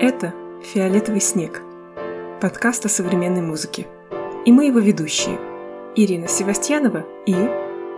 Это 0.00 0.32
«Фиолетовый 0.62 1.20
снег»– 1.20 1.60
подкаст 2.40 2.86
о 2.86 2.88
современной 2.88 3.42
музыке. 3.42 3.88
И 4.46 4.52
мы 4.52 4.66
его 4.66 4.78
ведущие– 4.78 5.36
Ирина 5.96 6.28
Севастьянова 6.28 7.04
и 7.26 7.34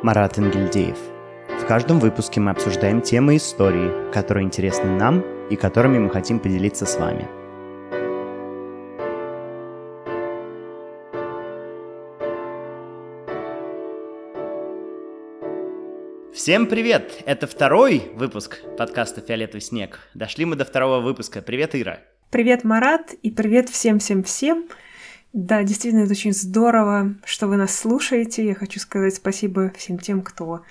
Марат 0.02 0.38
Ингельдеев. 0.38 0.96
В 1.62 1.66
каждом 1.66 1.98
выпуске 1.98 2.40
мы 2.40 2.52
обсуждаем 2.52 3.02
темы 3.02 3.36
истории, 3.36 4.10
которые 4.12 4.46
интересны 4.46 4.90
нам 4.90 5.22
и 5.50 5.56
которыми 5.56 5.98
мы 5.98 6.08
хотим 6.08 6.38
поделиться 6.38 6.86
с 6.86 6.98
вами– 6.98 7.28
Всем 16.40 16.64
привет! 16.64 17.22
Это 17.26 17.46
второй 17.46 18.10
выпуск 18.14 18.62
подкаста 18.78 19.20
«Фиолетовый 19.20 19.60
снег». 19.60 20.00
Дошли 20.14 20.46
мы 20.46 20.56
до 20.56 20.64
второго 20.64 21.00
выпуска. 21.00 21.42
Привет, 21.42 21.74
Ира! 21.74 21.98
Привет, 22.30 22.64
Марат, 22.64 23.12
и 23.12 23.30
привет 23.30 23.68
всем-всем-всем! 23.68 24.64
Да, 25.34 25.62
действительно, 25.62 26.04
это 26.04 26.12
очень 26.12 26.32
здорово, 26.32 27.14
что 27.26 27.46
вы 27.46 27.58
нас 27.58 27.76
слушаете. 27.76 28.46
Я 28.46 28.54
хочу 28.54 28.80
сказать 28.80 29.16
спасибо 29.16 29.70
всем 29.76 29.98
тем, 29.98 30.22
кто 30.22 30.62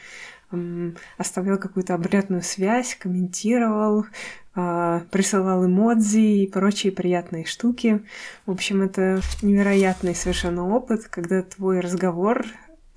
оставлял 1.19 1.59
какую-то 1.59 1.93
обрядную 1.93 2.41
связь, 2.41 2.95
комментировал, 2.95 4.07
э, 4.55 5.01
присылал 5.11 5.67
эмодзи 5.67 6.45
и 6.45 6.47
прочие 6.47 6.91
приятные 6.91 7.45
штуки. 7.45 8.03
В 8.47 8.51
общем, 8.51 8.81
это 8.81 9.21
невероятный 9.43 10.15
совершенно 10.15 10.67
опыт, 10.67 11.07
когда 11.07 11.43
твой 11.43 11.79
разговор 11.79 12.47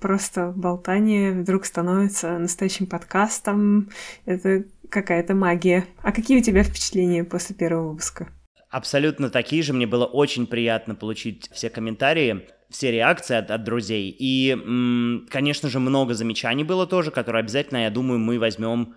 просто 0.03 0.51
болтание 0.53 1.31
вдруг 1.31 1.63
становится 1.63 2.37
настоящим 2.37 2.87
подкастом. 2.87 3.89
Это 4.25 4.65
какая-то 4.89 5.33
магия. 5.33 5.87
А 6.01 6.11
какие 6.11 6.39
у 6.39 6.43
тебя 6.43 6.61
впечатления 6.63 7.23
после 7.23 7.55
первого 7.55 7.91
выпуска? 7.91 8.27
Абсолютно 8.69 9.29
такие 9.29 9.63
же. 9.63 9.71
Мне 9.71 9.87
было 9.87 10.03
очень 10.03 10.45
приятно 10.45 10.93
получить 10.93 11.49
все 11.53 11.69
комментарии, 11.69 12.49
все 12.69 12.91
реакции 12.91 13.37
от, 13.37 13.49
от 13.49 13.63
друзей. 13.63 14.13
И, 14.19 14.51
м- 14.51 15.25
конечно 15.29 15.69
же, 15.69 15.79
много 15.79 16.13
замечаний 16.15 16.65
было 16.65 16.85
тоже, 16.85 17.09
которые 17.09 17.39
обязательно, 17.39 17.83
я 17.83 17.89
думаю, 17.89 18.19
мы 18.19 18.39
возьмем... 18.39 18.95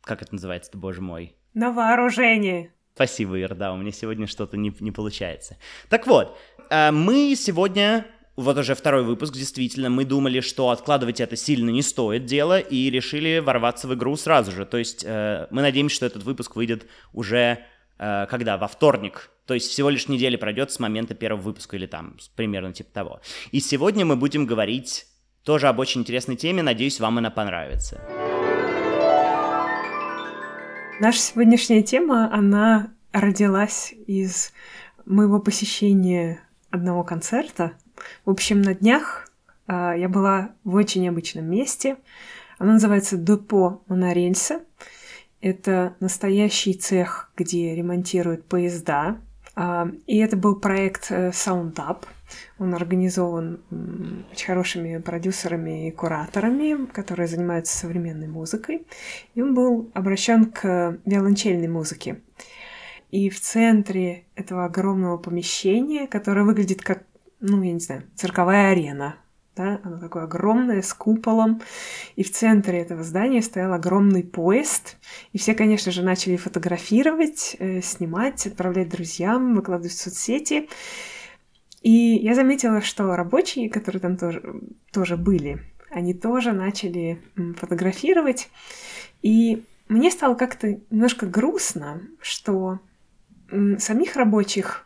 Как 0.00 0.22
это 0.22 0.34
называется-то, 0.34 0.78
боже 0.78 1.02
мой? 1.02 1.36
На 1.52 1.70
вооружение. 1.70 2.72
Спасибо, 2.94 3.38
Ирда, 3.38 3.72
у 3.72 3.76
меня 3.76 3.92
сегодня 3.92 4.26
что-то 4.26 4.56
не, 4.56 4.74
не 4.80 4.90
получается. 4.90 5.58
Так 5.90 6.06
вот, 6.06 6.38
э, 6.70 6.92
мы 6.92 7.34
сегодня 7.36 8.06
вот 8.36 8.58
уже 8.58 8.74
второй 8.74 9.02
выпуск, 9.02 9.34
действительно, 9.34 9.88
мы 9.88 10.04
думали, 10.04 10.40
что 10.40 10.70
откладывать 10.70 11.20
это 11.20 11.36
сильно 11.36 11.70
не 11.70 11.82
стоит 11.82 12.26
дело, 12.26 12.58
и 12.58 12.90
решили 12.90 13.38
ворваться 13.38 13.88
в 13.88 13.94
игру 13.94 14.14
сразу 14.16 14.52
же. 14.52 14.66
То 14.66 14.76
есть 14.76 15.04
э, 15.06 15.46
мы 15.50 15.62
надеемся, 15.62 15.96
что 15.96 16.06
этот 16.06 16.22
выпуск 16.22 16.54
выйдет 16.54 16.86
уже 17.14 17.64
э, 17.98 18.26
когда? 18.28 18.58
Во 18.58 18.68
вторник. 18.68 19.30
То 19.46 19.54
есть 19.54 19.70
всего 19.70 19.88
лишь 19.88 20.08
неделя 20.08 20.36
пройдет 20.36 20.70
с 20.70 20.78
момента 20.78 21.14
первого 21.14 21.40
выпуска 21.40 21.76
или 21.76 21.86
там 21.86 22.16
примерно 22.34 22.72
типа 22.72 22.90
того. 22.92 23.20
И 23.52 23.60
сегодня 23.60 24.04
мы 24.04 24.16
будем 24.16 24.44
говорить 24.44 25.06
тоже 25.42 25.68
об 25.68 25.78
очень 25.78 26.02
интересной 26.02 26.36
теме, 26.36 26.62
надеюсь, 26.62 27.00
вам 27.00 27.18
она 27.18 27.30
понравится. 27.30 28.00
Наша 31.00 31.18
сегодняшняя 31.18 31.82
тема, 31.82 32.32
она 32.32 32.92
родилась 33.12 33.94
из 34.06 34.52
моего 35.04 35.38
посещения 35.38 36.40
одного 36.70 37.04
концерта, 37.04 37.72
в 38.24 38.30
общем, 38.30 38.62
на 38.62 38.74
днях 38.74 39.30
э, 39.68 39.94
я 39.98 40.08
была 40.08 40.50
в 40.64 40.74
очень 40.74 41.02
необычном 41.02 41.44
месте. 41.44 41.96
Оно 42.58 42.72
называется 42.72 43.16
Депо 43.16 43.82
монорельса. 43.88 44.60
Это 45.40 45.94
настоящий 46.00 46.74
цех, 46.74 47.30
где 47.36 47.74
ремонтируют 47.74 48.44
поезда. 48.44 49.18
Э, 49.54 49.86
и 50.06 50.18
это 50.18 50.36
был 50.36 50.56
проект 50.56 51.10
э, 51.10 51.30
Sound 51.30 51.74
Up. 51.76 52.04
Он 52.58 52.74
организован 52.74 53.60
очень 54.32 54.46
хорошими 54.46 54.98
продюсерами 54.98 55.86
и 55.86 55.92
кураторами, 55.92 56.86
которые 56.86 57.28
занимаются 57.28 57.78
современной 57.78 58.26
музыкой. 58.26 58.86
И 59.34 59.42
он 59.42 59.54
был 59.54 59.90
обращен 59.94 60.46
к 60.46 60.98
виолончельной 61.04 61.68
музыке. 61.68 62.20
И 63.10 63.30
в 63.30 63.40
центре 63.40 64.24
этого 64.34 64.64
огромного 64.64 65.16
помещения, 65.16 66.06
которое 66.06 66.44
выглядит 66.44 66.82
как 66.82 67.04
ну, 67.40 67.62
я 67.62 67.72
не 67.72 67.80
знаю, 67.80 68.04
цирковая 68.14 68.72
арена. 68.72 69.16
Да, 69.56 69.80
она 69.84 69.98
такое 69.98 70.24
огромное, 70.24 70.82
с 70.82 70.92
куполом. 70.92 71.62
И 72.14 72.22
в 72.22 72.30
центре 72.30 72.78
этого 72.80 73.02
здания 73.02 73.40
стоял 73.40 73.72
огромный 73.72 74.22
поезд. 74.22 74.98
И 75.32 75.38
все, 75.38 75.54
конечно 75.54 75.90
же, 75.90 76.02
начали 76.02 76.36
фотографировать, 76.36 77.56
э, 77.58 77.80
снимать, 77.80 78.46
отправлять 78.46 78.90
друзьям, 78.90 79.54
выкладывать 79.54 79.92
в 79.92 79.98
соцсети. 79.98 80.68
И 81.80 81.90
я 81.90 82.34
заметила, 82.34 82.82
что 82.82 83.16
рабочие, 83.16 83.70
которые 83.70 84.00
там 84.00 84.18
тоже, 84.18 84.60
тоже 84.92 85.16
были, 85.16 85.62
они 85.90 86.12
тоже 86.12 86.52
начали 86.52 87.22
фотографировать. 87.56 88.50
И 89.22 89.64
мне 89.88 90.10
стало 90.10 90.34
как-то 90.34 90.80
немножко 90.90 91.26
грустно, 91.26 92.02
что 92.20 92.80
самих 93.78 94.16
рабочих 94.16 94.85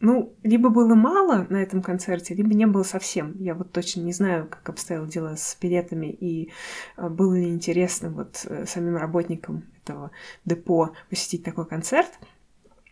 ну, 0.00 0.34
либо 0.42 0.68
было 0.68 0.94
мало 0.94 1.46
на 1.48 1.56
этом 1.56 1.82
концерте, 1.82 2.34
либо 2.34 2.54
не 2.54 2.66
было 2.66 2.82
совсем. 2.82 3.34
Я 3.38 3.54
вот 3.54 3.72
точно 3.72 4.02
не 4.02 4.12
знаю, 4.12 4.46
как 4.48 4.68
обстояло 4.68 5.06
дело 5.06 5.36
с 5.36 5.56
билетами 5.60 6.06
и 6.06 6.50
э, 6.96 7.08
было 7.08 7.34
ли 7.34 7.48
интересно 7.48 8.10
вот 8.10 8.44
э, 8.48 8.66
самим 8.66 8.96
работникам 8.96 9.64
этого 9.82 10.10
депо 10.44 10.92
посетить 11.10 11.44
такой 11.44 11.66
концерт. 11.66 12.10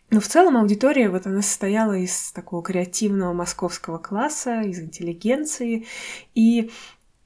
Но 0.09 0.19
в 0.19 0.27
целом 0.27 0.57
аудитория 0.57 1.09
вот 1.09 1.27
она 1.27 1.41
состояла 1.41 1.97
из 1.97 2.31
такого 2.31 2.63
креативного 2.63 3.33
московского 3.33 3.97
класса, 3.97 4.61
из 4.61 4.79
интеллигенции, 4.79 5.85
и 6.33 6.71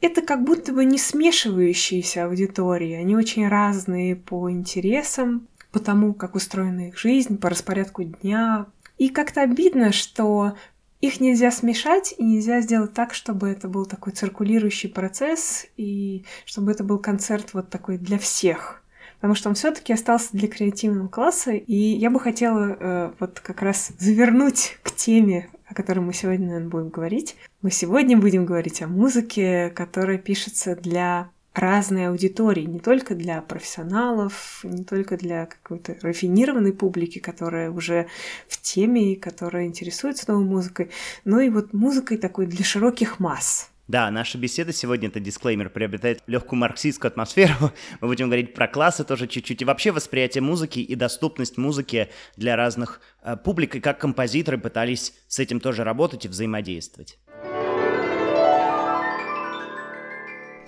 это 0.02 0.23
как 0.23 0.44
будто 0.44 0.73
бы 0.73 0.84
не 0.84 0.97
смешивающиеся 0.97 2.25
аудитории, 2.25 2.94
они 2.94 3.16
очень 3.16 3.47
разные 3.47 4.16
по 4.16 4.50
интересам, 4.50 5.47
по 5.72 5.79
тому, 5.79 6.13
как 6.13 6.35
устроена 6.35 6.90
их 6.90 6.97
жизнь, 6.97 7.38
по 7.38 7.50
распорядку 7.50 8.03
дня, 8.03 8.66
и 9.01 9.09
как-то 9.09 9.41
обидно, 9.41 9.91
что 9.91 10.56
их 11.00 11.19
нельзя 11.19 11.50
смешать, 11.50 12.13
и 12.19 12.23
нельзя 12.23 12.62
сделать 12.62 12.94
так, 12.94 13.16
чтобы 13.16 13.50
это 13.50 13.67
был 13.67 13.88
такой 13.88 14.13
циркулирующий 14.13 14.89
процесс, 14.89 15.66
и 15.75 16.23
чтобы 16.45 16.72
это 16.72 16.84
был 16.84 17.00
концерт 17.00 17.56
вот 17.56 17.72
такой 17.72 17.97
для 17.97 18.19
всех. 18.19 18.84
Потому 19.16 19.34
что 19.34 19.50
он 19.50 19.56
все-таки 19.56 19.91
остался 19.91 20.28
для 20.34 20.47
креативного 20.47 21.07
класса, 21.07 21.53
и 21.53 21.75
я 21.75 22.11
бы 22.11 22.19
хотела 22.19 22.78
э, 22.79 23.11
вот 23.19 23.40
как 23.40 23.63
раз 23.63 23.91
завернуть 23.97 24.78
к 24.84 24.91
теме, 24.91 25.50
о 25.66 25.73
которой 25.73 26.01
мы 26.01 26.13
сегодня, 26.13 26.45
наверное, 26.45 26.69
будем 26.69 26.90
говорить. 26.90 27.38
Мы 27.63 27.72
сегодня 27.72 28.19
будем 28.19 28.45
говорить 28.45 28.84
о 28.84 28.88
музыке, 28.88 29.72
которая 29.72 30.19
пишется 30.19 30.75
для 30.75 31.31
разные 31.53 32.09
аудитории, 32.09 32.63
не 32.63 32.79
только 32.79 33.16
для 33.16 33.41
профессионалов, 33.41 34.62
не 34.63 34.84
только 34.84 35.17
для 35.17 35.45
какой-то 35.45 35.97
рафинированной 36.01 36.73
публики, 36.73 37.19
которая 37.19 37.72
уже 37.72 38.07
в 38.47 38.62
теме 38.62 39.16
которая 39.16 39.66
интересуется 39.66 40.25
новой 40.28 40.45
музыкой, 40.45 40.91
но 41.25 41.40
и 41.40 41.50
вот 41.50 41.73
музыкой 41.73 42.17
такой 42.17 42.45
для 42.45 42.63
широких 42.63 43.19
масс. 43.19 43.69
Да, 43.88 44.09
наша 44.09 44.38
беседа 44.38 44.72
сегодня, 44.72 45.09
это 45.09 45.19
дисклеймер, 45.19 45.69
приобретает 45.69 46.23
легкую 46.25 46.59
марксистскую 46.59 47.09
атмосферу. 47.09 47.73
Мы 48.00 48.07
будем 48.07 48.28
говорить 48.28 48.53
про 48.53 48.67
классы 48.67 49.03
тоже 49.03 49.28
чуть-чуть, 49.28 49.61
и 49.61 49.66
вообще 49.66 49.91
восприятие 49.91 50.41
музыки 50.41 50.79
и 50.79 50.95
доступность 50.95 51.57
музыки 51.57 52.09
для 52.38 52.56
разных 52.56 53.01
э, 53.22 53.35
публик, 53.35 53.75
и 53.75 53.81
как 53.81 54.00
композиторы 54.00 54.57
пытались 54.57 55.13
с 55.28 55.40
этим 55.40 55.59
тоже 55.59 55.84
работать 55.84 56.23
и 56.23 56.29
взаимодействовать. 56.29 57.19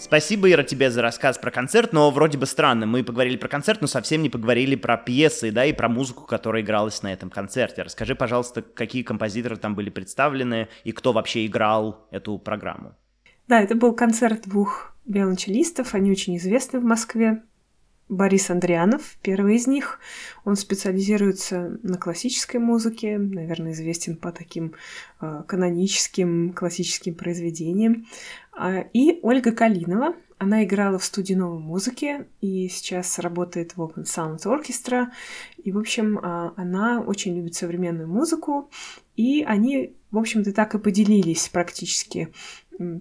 Спасибо, 0.04 0.52
Ира, 0.52 0.64
тебе 0.64 0.92
за 0.92 1.02
рассказ 1.02 1.38
про 1.38 1.50
концерт, 1.50 1.94
но 1.94 2.12
вроде 2.12 2.38
бы 2.38 2.46
странно. 2.46 2.86
Мы 2.86 3.06
поговорили 3.06 3.38
про 3.38 3.48
концерт, 3.48 3.80
но 3.80 3.88
совсем 3.88 4.22
не 4.22 4.30
поговорили 4.30 4.76
про 4.76 4.98
пьесы, 4.98 5.50
да, 5.50 5.64
и 5.64 5.72
про 5.72 5.88
музыку, 5.88 6.26
которая 6.26 6.62
игралась 6.62 7.02
на 7.04 7.14
этом 7.14 7.30
концерте. 7.30 7.84
Расскажи, 7.84 8.14
пожалуйста, 8.14 8.62
какие 8.62 9.02
композиторы 9.04 9.56
там 9.56 9.76
были 9.76 9.90
представлены 9.90 10.68
и 10.84 10.92
кто 10.92 11.14
вообще 11.14 11.46
играл 11.46 12.06
эту 12.12 12.38
программу. 12.38 12.96
Да, 13.48 13.62
это 13.62 13.76
был 13.76 13.94
концерт 13.94 14.42
двух 14.46 14.94
виолончелистов, 15.06 15.96
они 15.96 16.12
очень 16.12 16.36
известны 16.36 16.80
в 16.80 16.84
Москве. 16.84 17.42
Борис 18.10 18.50
Андрианов, 18.50 19.18
первый 19.22 19.56
из 19.56 19.68
них. 19.68 20.00
Он 20.44 20.56
специализируется 20.56 21.80
на 21.84 21.98
классической 21.98 22.58
музыке, 22.58 23.18
наверное, 23.18 23.72
известен 23.72 24.18
по 24.18 24.32
таким 24.32 24.74
э, 25.22 25.44
каноническим 25.48 26.54
классическим 26.54 27.16
произведениям. 27.16 28.06
А, 28.52 28.82
и 28.94 29.20
Ольга 29.22 29.52
Калинова. 29.52 30.16
Она 30.38 30.66
играла 30.66 31.00
в 31.00 31.06
студии 31.06 31.36
новой 31.36 31.60
музыки 31.60 32.26
и 32.42 32.68
сейчас 32.68 33.18
работает 33.20 33.78
в 33.78 33.82
Open 33.82 34.04
Sound 34.04 34.40
Orchestra. 34.46 35.08
И, 35.64 35.72
в 35.72 35.78
общем, 35.78 36.20
а, 36.22 36.54
она 36.58 37.00
очень 37.00 37.36
любит 37.36 37.56
современную 37.56 38.10
музыку. 38.10 38.70
И 39.16 39.44
они, 39.44 39.96
в 40.12 40.18
общем-то, 40.18 40.52
так 40.52 40.76
и 40.76 40.80
поделились 40.80 41.48
практически 41.48 42.34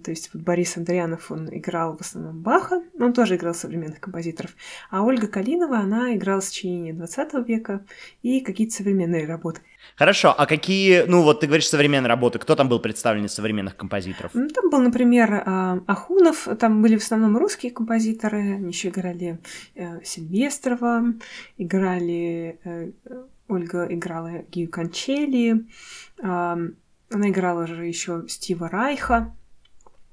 то 0.03 0.11
есть 0.11 0.29
вот 0.33 0.43
Борис 0.43 0.77
Андрианов, 0.77 1.31
он 1.31 1.49
играл 1.51 1.97
в 1.97 2.01
основном 2.01 2.41
Баха, 2.41 2.81
он 2.99 3.13
тоже 3.13 3.35
играл 3.35 3.53
современных 3.53 3.99
композиторов, 3.99 4.55
а 4.89 5.03
Ольга 5.03 5.27
Калинова, 5.27 5.77
она 5.77 6.15
играла 6.15 6.41
сочинения 6.41 6.93
20 6.93 7.47
века 7.47 7.85
и 8.21 8.39
какие-то 8.41 8.75
современные 8.75 9.25
работы. 9.25 9.61
Хорошо, 9.95 10.33
а 10.35 10.45
какие, 10.45 11.03
ну 11.05 11.21
вот 11.23 11.41
ты 11.41 11.47
говоришь 11.47 11.67
современные 11.67 12.09
работы, 12.09 12.39
кто 12.39 12.55
там 12.55 12.69
был 12.69 12.79
представлен 12.79 13.25
из 13.25 13.33
современных 13.33 13.75
композиторов? 13.75 14.31
Ну, 14.33 14.47
там 14.47 14.69
был, 14.69 14.79
например, 14.79 15.43
а, 15.45 15.79
Ахунов, 15.87 16.47
там 16.59 16.81
были 16.81 16.97
в 16.97 17.01
основном 17.01 17.37
русские 17.37 17.71
композиторы, 17.71 18.39
они 18.55 18.69
еще 18.69 18.89
играли 18.89 19.39
э, 19.75 20.03
Сильвестрова, 20.03 21.03
играли, 21.57 22.59
э, 22.63 22.91
Ольга 23.47 23.85
играла 23.89 24.43
Гию 24.49 24.69
Кончели, 24.69 25.65
она 27.13 27.29
играла 27.29 27.67
же 27.67 27.85
еще 27.85 28.25
Стива 28.27 28.69
Райха, 28.69 29.35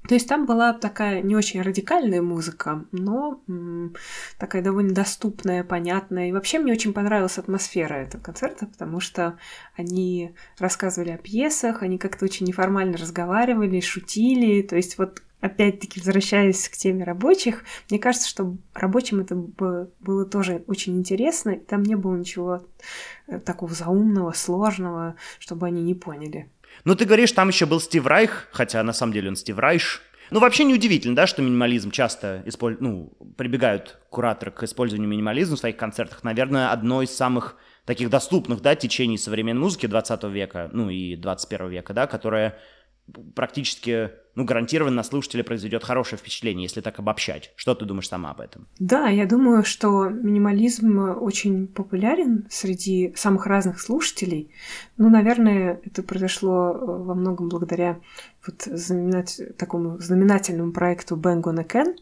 то 0.09 0.15
есть 0.15 0.27
там 0.29 0.47
была 0.47 0.73
такая 0.73 1.21
не 1.23 1.37
очень 1.37 1.61
радикальная 1.61 2.23
музыка, 2.23 2.85
но 2.91 3.43
м, 3.49 3.95
такая 4.39 4.63
довольно 4.63 4.95
доступная, 4.95 5.63
понятная. 5.63 6.29
И 6.29 6.33
вообще 6.33 6.59
мне 6.59 6.73
очень 6.73 6.93
понравилась 6.93 7.39
атмосфера 7.39 7.95
этого 7.95 8.23
концерта, 8.23 8.67
потому 8.67 9.01
что 9.01 9.39
они 9.77 10.35
рассказывали 10.59 11.11
о 11.11 11.19
пьесах, 11.19 11.83
они 11.83 11.99
как-то 11.99 12.25
очень 12.25 12.47
неформально 12.47 12.97
разговаривали, 12.97 13.81
шутили. 13.81 14.63
То 14.63 14.77
есть 14.77 14.97
вот 14.97 15.23
опять-таки, 15.41 16.01
возвращаясь 16.01 16.69
к 16.69 16.77
теме 16.77 17.05
рабочих, 17.05 17.65
мне 17.91 17.99
кажется, 17.99 18.29
что 18.29 18.57
рабочим 18.75 19.21
это 19.21 19.35
было 19.35 20.25
тоже 20.25 20.65
очень 20.67 20.99
интересно, 20.99 21.51
и 21.51 21.59
там 21.59 21.83
не 21.83 21.95
было 21.95 22.17
ничего 22.17 22.67
э, 23.27 23.39
такого 23.39 23.73
заумного, 23.75 24.33
сложного, 24.33 25.17
чтобы 25.39 25.67
они 25.67 25.83
не 25.83 25.95
поняли. 25.95 26.51
Ну, 26.85 26.95
ты 26.95 27.05
говоришь, 27.05 27.33
там 27.33 27.49
еще 27.49 27.67
был 27.67 27.81
Стив 27.81 28.07
Райх, 28.07 28.49
хотя 28.53 28.83
на 28.83 28.93
самом 28.93 29.13
деле 29.13 29.29
он 29.29 29.37
Стив 29.37 29.59
Райш. 29.59 30.03
Ну, 30.31 30.39
вообще 30.39 30.65
неудивительно, 30.65 31.17
да, 31.17 31.27
что 31.27 31.43
минимализм 31.43 31.91
часто 31.91 32.43
исполь... 32.47 32.77
ну, 32.79 33.13
прибегают 33.37 33.99
кураторы 34.11 34.53
к 34.53 34.63
использованию 34.63 35.09
минимализма 35.09 35.57
в 35.57 35.59
своих 35.59 35.77
концертах. 35.77 36.23
Наверное, 36.23 36.71
одно 36.71 37.03
из 37.03 37.11
самых 37.11 37.57
таких 37.85 38.11
доступных, 38.11 38.63
да, 38.63 38.77
течений 38.77 39.19
современной 39.19 39.61
музыки 39.61 39.87
20 39.87 40.23
века, 40.25 40.71
ну 40.73 40.89
и 40.89 41.17
21 41.17 41.69
века, 41.69 41.93
да, 41.93 42.07
которое 42.07 42.59
практически, 43.35 44.11
ну, 44.35 44.45
гарантированно 44.45 44.97
на 44.97 45.03
слушателя 45.03 45.45
произведет 45.45 45.85
хорошее 45.85 46.19
впечатление, 46.19 46.65
если 46.65 46.81
так 46.81 46.99
обобщать. 46.99 47.53
Что 47.57 47.75
ты 47.75 47.85
думаешь 47.85 48.09
сама 48.09 48.31
об 48.31 48.41
этом? 48.41 48.67
Да, 48.79 49.09
я 49.09 49.27
думаю, 49.27 49.65
что 49.65 50.09
минимализм 50.09 50.99
очень 51.21 51.67
популярен 51.67 52.47
среди 52.51 53.13
самых 53.17 53.47
разных 53.47 53.81
слушателей. 53.81 54.51
Ну, 54.97 55.11
наверное, 55.11 55.81
это 55.85 56.03
произошло 56.03 56.73
э, 56.73 56.79
во 56.85 57.15
многом 57.15 57.49
благодаря 57.49 58.01
вот 58.47 58.63
знаменать, 58.63 59.41
такому 59.59 59.99
знаменательному 59.99 60.73
проекту 60.73 61.17
Bang 61.17 61.43
on. 61.43 61.95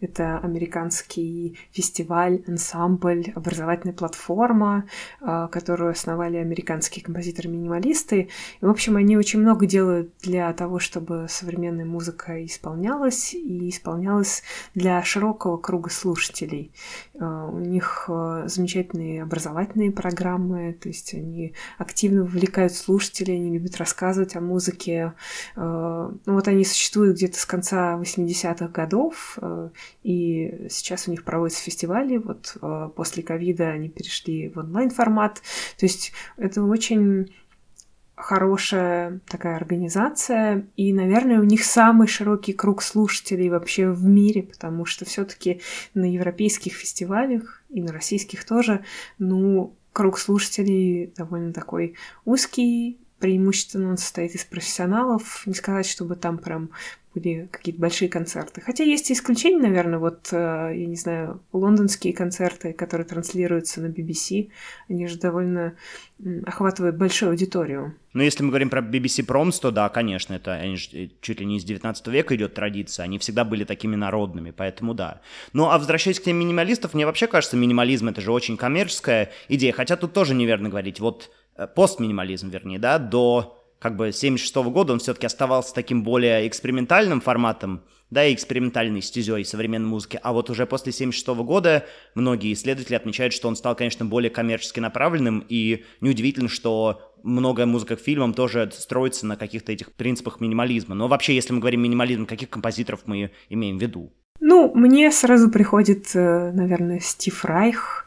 Это 0.00 0.38
американский 0.38 1.58
фестиваль, 1.72 2.42
ансамбль, 2.46 3.32
образовательная 3.34 3.94
платформа, 3.94 4.84
а, 5.20 5.48
которую 5.48 5.90
основали 5.90 6.36
американские 6.36 7.04
композиторы-минималисты. 7.04 8.28
И, 8.60 8.64
в 8.64 8.70
общем, 8.70 8.96
они 8.96 9.16
очень 9.16 9.40
много 9.40 9.66
делают 9.66 10.12
для 10.22 10.52
того, 10.52 10.78
чтобы 10.78 11.26
современная 11.28 11.84
музыка 11.84 12.44
исполнялась, 12.44 13.34
и 13.34 13.68
исполнялась 13.68 14.42
для 14.74 15.02
широкого 15.02 15.56
круга 15.56 15.90
слушателей. 15.90 16.72
А, 17.18 17.46
у 17.46 17.58
них 17.58 18.04
а, 18.08 18.44
замечательные 18.46 19.22
образовательные 19.22 19.90
программы, 19.90 20.76
то 20.80 20.88
есть 20.88 21.14
они 21.14 21.54
активно 21.76 22.22
вовлекают 22.22 22.72
слушателей, 22.72 23.36
они 23.36 23.58
любят 23.58 23.76
рассказывать 23.76 24.36
о 24.36 24.40
музыке, 24.40 25.14
ну 25.56 26.18
вот 26.26 26.48
они 26.48 26.64
существуют 26.64 27.16
где-то 27.16 27.38
с 27.38 27.44
конца 27.44 27.98
80-х 27.98 28.68
годов, 28.68 29.38
и 30.02 30.66
сейчас 30.70 31.08
у 31.08 31.10
них 31.10 31.24
проводятся 31.24 31.62
фестивали. 31.62 32.16
Вот 32.16 32.56
э, 32.60 32.90
после 32.94 33.22
ковида 33.22 33.70
они 33.70 33.88
перешли 33.88 34.48
в 34.48 34.58
онлайн-формат. 34.58 35.42
То 35.78 35.86
есть 35.86 36.12
это 36.36 36.62
очень 36.62 37.32
хорошая 38.18 39.20
такая 39.28 39.56
организация, 39.56 40.66
и, 40.76 40.92
наверное, 40.92 41.40
у 41.40 41.44
них 41.44 41.64
самый 41.64 42.08
широкий 42.08 42.52
круг 42.52 42.82
слушателей 42.82 43.48
вообще 43.48 43.88
в 43.88 44.04
мире, 44.04 44.42
потому 44.42 44.84
что 44.84 45.04
все-таки 45.04 45.60
на 45.94 46.12
европейских 46.12 46.72
фестивалях 46.72 47.62
и 47.70 47.80
на 47.80 47.92
российских 47.92 48.44
тоже, 48.44 48.84
ну, 49.18 49.76
круг 49.92 50.18
слушателей 50.18 51.12
довольно 51.16 51.52
такой 51.52 51.94
узкий, 52.24 52.98
преимущественно 53.18 53.90
он 53.90 53.96
состоит 53.96 54.34
из 54.34 54.44
профессионалов. 54.44 55.42
Не 55.46 55.54
сказать, 55.54 55.86
чтобы 55.86 56.16
там 56.16 56.38
прям 56.38 56.70
были 57.18 57.48
какие-то 57.50 57.80
большие 57.80 58.08
концерты. 58.08 58.60
Хотя 58.60 58.84
есть 58.84 59.10
и 59.10 59.14
исключения, 59.14 59.60
наверное, 59.60 59.98
вот, 59.98 60.28
э, 60.32 60.36
я 60.74 60.86
не 60.86 60.96
знаю, 60.96 61.40
лондонские 61.52 62.12
концерты, 62.12 62.72
которые 62.72 63.06
транслируются 63.06 63.80
на 63.80 63.86
BBC, 63.86 64.50
они 64.88 65.06
же 65.06 65.18
довольно 65.18 65.74
охватывают 66.46 66.96
большую 66.96 67.30
аудиторию. 67.30 67.94
Ну, 68.12 68.22
если 68.22 68.42
мы 68.42 68.48
говорим 68.48 68.70
про 68.70 68.80
BBC 68.80 69.24
Proms, 69.24 69.60
то 69.60 69.70
да, 69.70 69.88
конечно, 69.88 70.34
это 70.34 70.54
они 70.54 70.76
же, 70.76 70.88
э, 70.92 71.08
чуть 71.20 71.40
ли 71.40 71.46
не 71.46 71.58
из 71.58 71.64
19 71.64 72.08
века 72.08 72.34
идет 72.34 72.54
традиция, 72.54 73.04
они 73.04 73.18
всегда 73.18 73.44
были 73.44 73.64
такими 73.64 73.96
народными, 73.96 74.50
поэтому 74.50 74.94
да. 74.94 75.20
Ну, 75.52 75.70
а 75.70 75.78
возвращаясь 75.78 76.20
к 76.20 76.24
теме 76.24 76.40
минималистов, 76.40 76.94
мне 76.94 77.06
вообще 77.06 77.26
кажется, 77.26 77.56
минимализм— 77.56 78.08
это 78.08 78.20
же 78.20 78.32
очень 78.32 78.56
коммерческая 78.56 79.30
идея, 79.48 79.72
хотя 79.72 79.96
тут 79.96 80.12
тоже 80.12 80.34
неверно 80.34 80.68
говорить. 80.68 81.00
Вот 81.00 81.30
Э, 81.58 81.66
постминимализм, 81.66 82.48
вернее, 82.50 82.78
да, 82.78 82.98
до 82.98 83.57
как 83.78 83.96
бы 83.96 84.12
76 84.12 84.56
-го 84.56 84.70
года 84.70 84.92
он 84.92 84.98
все-таки 84.98 85.26
оставался 85.26 85.74
таким 85.74 86.02
более 86.02 86.46
экспериментальным 86.46 87.20
форматом, 87.20 87.82
да, 88.10 88.24
и 88.24 88.34
экспериментальной 88.34 89.02
стезей 89.02 89.44
современной 89.44 89.88
музыки. 89.88 90.18
А 90.22 90.32
вот 90.32 90.50
уже 90.50 90.66
после 90.66 90.92
76 90.92 91.28
-го 91.28 91.44
года 91.44 91.86
многие 92.14 92.52
исследователи 92.52 92.96
отмечают, 92.96 93.34
что 93.34 93.48
он 93.48 93.56
стал, 93.56 93.74
конечно, 93.74 94.04
более 94.04 94.30
коммерчески 94.30 94.80
направленным, 94.80 95.44
и 95.48 95.84
неудивительно, 96.00 96.48
что 96.48 97.02
многое 97.22 97.66
музыка 97.66 97.96
к 97.96 98.00
фильмам 98.00 98.34
тоже 98.34 98.70
строится 98.72 99.26
на 99.26 99.36
каких-то 99.36 99.72
этих 99.72 99.92
принципах 99.92 100.40
минимализма. 100.40 100.94
Но 100.94 101.08
вообще, 101.08 101.34
если 101.34 101.52
мы 101.52 101.60
говорим 101.60 101.82
минимализм, 101.82 102.26
каких 102.26 102.50
композиторов 102.50 103.02
мы 103.06 103.30
имеем 103.48 103.78
в 103.78 103.82
виду? 103.82 104.12
Ну, 104.40 104.72
мне 104.74 105.10
сразу 105.10 105.50
приходит, 105.50 106.14
э, 106.14 106.52
наверное, 106.52 107.00
Стив 107.00 107.44
Райх, 107.44 108.06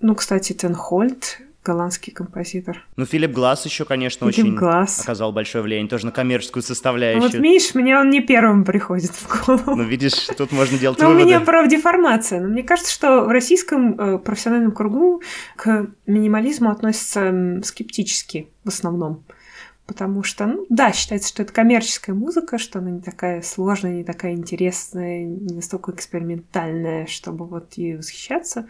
ну, 0.00 0.14
кстати, 0.14 0.52
Тен 0.52 0.74
Хольт, 0.74 1.40
голландский 1.64 2.12
композитор. 2.12 2.84
Ну, 2.96 3.04
Филипп 3.04 3.32
Глаз 3.32 3.64
еще, 3.66 3.84
конечно, 3.84 4.30
Филипп 4.30 4.46
очень 4.46 4.56
Глаз. 4.56 5.00
оказал 5.00 5.32
большое 5.32 5.62
влияние 5.62 5.88
тоже 5.88 6.06
на 6.06 6.12
коммерческую 6.12 6.62
составляющую. 6.62 7.22
Вот 7.22 7.34
видишь, 7.34 7.74
мне 7.74 7.98
он 7.98 8.10
не 8.10 8.20
первым 8.20 8.64
приходит 8.64 9.10
в 9.10 9.46
голову. 9.46 9.76
Ну, 9.76 9.82
видишь, 9.82 10.28
тут 10.36 10.52
можно 10.52 10.78
делать 10.78 10.98
Но 10.98 11.08
выводы. 11.08 11.24
у 11.24 11.26
меня, 11.26 11.40
правда, 11.40 11.70
деформация. 11.70 12.40
Но 12.40 12.48
мне 12.48 12.62
кажется, 12.62 12.92
что 12.92 13.24
в 13.24 13.28
российском 13.28 13.98
э, 13.98 14.18
профессиональном 14.18 14.72
кругу 14.72 15.22
к 15.56 15.86
минимализму 16.06 16.70
относятся 16.70 17.60
скептически 17.62 18.48
в 18.64 18.68
основном 18.68 19.24
потому 19.90 20.22
что, 20.22 20.46
ну, 20.46 20.66
да, 20.68 20.92
считается, 20.92 21.30
что 21.30 21.42
это 21.42 21.52
коммерческая 21.52 22.14
музыка, 22.14 22.58
что 22.58 22.78
она 22.78 22.90
не 22.90 23.00
такая 23.00 23.42
сложная, 23.42 23.94
не 23.94 24.04
такая 24.04 24.34
интересная, 24.34 25.24
не 25.24 25.52
настолько 25.52 25.90
экспериментальная, 25.90 27.06
чтобы 27.06 27.44
вот 27.44 27.72
ей 27.72 27.96
восхищаться. 27.96 28.68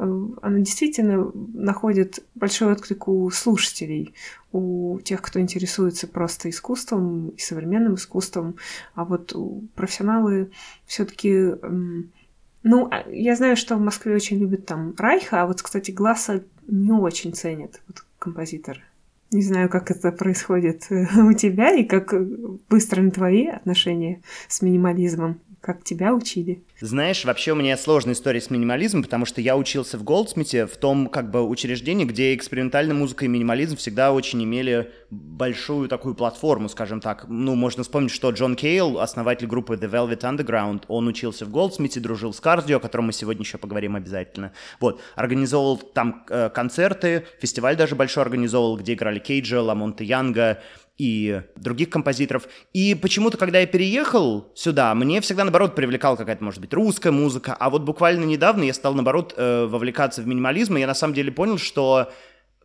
Э, 0.00 0.02
она 0.42 0.58
действительно 0.58 1.30
находит 1.54 2.18
большой 2.34 2.72
отклик 2.72 3.06
у 3.06 3.30
слушателей, 3.30 4.12
у 4.50 4.98
тех, 5.04 5.22
кто 5.22 5.38
интересуется 5.38 6.08
просто 6.08 6.50
искусством 6.50 7.28
и 7.28 7.38
современным 7.38 7.94
искусством, 7.94 8.56
а 8.96 9.04
вот 9.04 9.36
профессионалы 9.76 10.50
все-таки 10.84 11.52
ну, 12.64 12.88
а, 12.90 13.08
я 13.08 13.36
знаю, 13.36 13.56
что 13.56 13.76
в 13.76 13.80
Москве 13.80 14.16
очень 14.16 14.40
любят 14.40 14.66
там 14.66 14.96
Райха, 14.98 15.42
а 15.42 15.46
вот, 15.46 15.62
кстати, 15.62 15.92
Гласа 15.92 16.42
не 16.66 16.90
очень 16.90 17.34
ценят 17.34 17.80
вот, 17.86 18.04
композиторы. 18.18 18.82
Не 19.32 19.42
знаю, 19.42 19.68
как 19.68 19.90
это 19.90 20.12
происходит 20.12 20.86
э, 20.90 21.06
у 21.20 21.32
тебя 21.32 21.74
и 21.74 21.84
как 21.84 22.14
выстроены 22.70 23.10
твои 23.10 23.46
отношения 23.46 24.22
с 24.48 24.62
минимализмом, 24.62 25.40
как 25.60 25.82
тебя 25.82 26.14
учили. 26.14 26.62
Знаешь, 26.80 27.24
вообще 27.24 27.52
у 27.52 27.54
меня 27.56 27.76
сложная 27.76 28.14
история 28.14 28.40
с 28.40 28.50
минимализмом, 28.50 29.02
потому 29.02 29.24
что 29.24 29.40
я 29.40 29.56
учился 29.56 29.98
в 29.98 30.04
Голдсмите, 30.04 30.66
в 30.66 30.76
том 30.76 31.08
как 31.08 31.30
бы 31.30 31.42
учреждении, 31.42 32.04
где 32.04 32.34
экспериментальная 32.34 32.94
музыка 32.94 33.24
и 33.24 33.28
минимализм 33.28 33.76
всегда 33.76 34.12
очень 34.12 34.44
имели 34.44 34.92
большую 35.10 35.88
такую 35.88 36.14
платформу, 36.14 36.68
скажем 36.68 37.00
так. 37.00 37.26
Ну, 37.28 37.54
можно 37.54 37.82
вспомнить, 37.82 38.12
что 38.12 38.30
Джон 38.30 38.54
Кейл, 38.54 39.00
основатель 39.00 39.46
группы 39.46 39.74
The 39.74 39.90
Velvet 39.90 40.20
Underground, 40.20 40.84
он 40.88 41.08
учился 41.08 41.46
в 41.46 41.50
Голдсмите, 41.50 41.98
дружил 41.98 42.32
с 42.32 42.40
Кардио, 42.40 42.76
о 42.76 42.80
котором 42.80 43.06
мы 43.06 43.12
сегодня 43.12 43.42
еще 43.42 43.58
поговорим 43.58 43.96
обязательно. 43.96 44.52
Вот, 44.78 45.00
организовывал 45.14 45.78
там 45.78 46.24
э, 46.28 46.50
концерты, 46.50 47.24
фестиваль 47.40 47.76
даже 47.76 47.96
большой 47.96 48.22
организовывал, 48.22 48.76
где 48.76 48.92
играли 48.92 49.15
Кейджа, 49.18 49.60
Ламонта 49.60 50.04
Янга, 50.04 50.58
и 50.98 51.42
других 51.56 51.90
композиторов. 51.90 52.48
И 52.72 52.94
почему-то, 52.94 53.36
когда 53.36 53.60
я 53.60 53.66
переехал 53.66 54.50
сюда, 54.54 54.94
мне 54.94 55.20
всегда, 55.20 55.44
наоборот, 55.44 55.74
привлекала 55.74 56.16
какая-то, 56.16 56.42
может 56.42 56.60
быть, 56.60 56.72
русская 56.72 57.10
музыка. 57.10 57.54
А 57.58 57.70
вот 57.70 57.82
буквально 57.82 58.24
недавно 58.24 58.64
я 58.64 58.72
стал, 58.72 58.94
наоборот, 58.94 59.34
э, 59.36 59.66
вовлекаться 59.66 60.22
в 60.22 60.26
минимализм, 60.26 60.76
и 60.76 60.80
я 60.80 60.86
на 60.86 60.94
самом 60.94 61.14
деле 61.14 61.32
понял, 61.32 61.58
что 61.58 62.10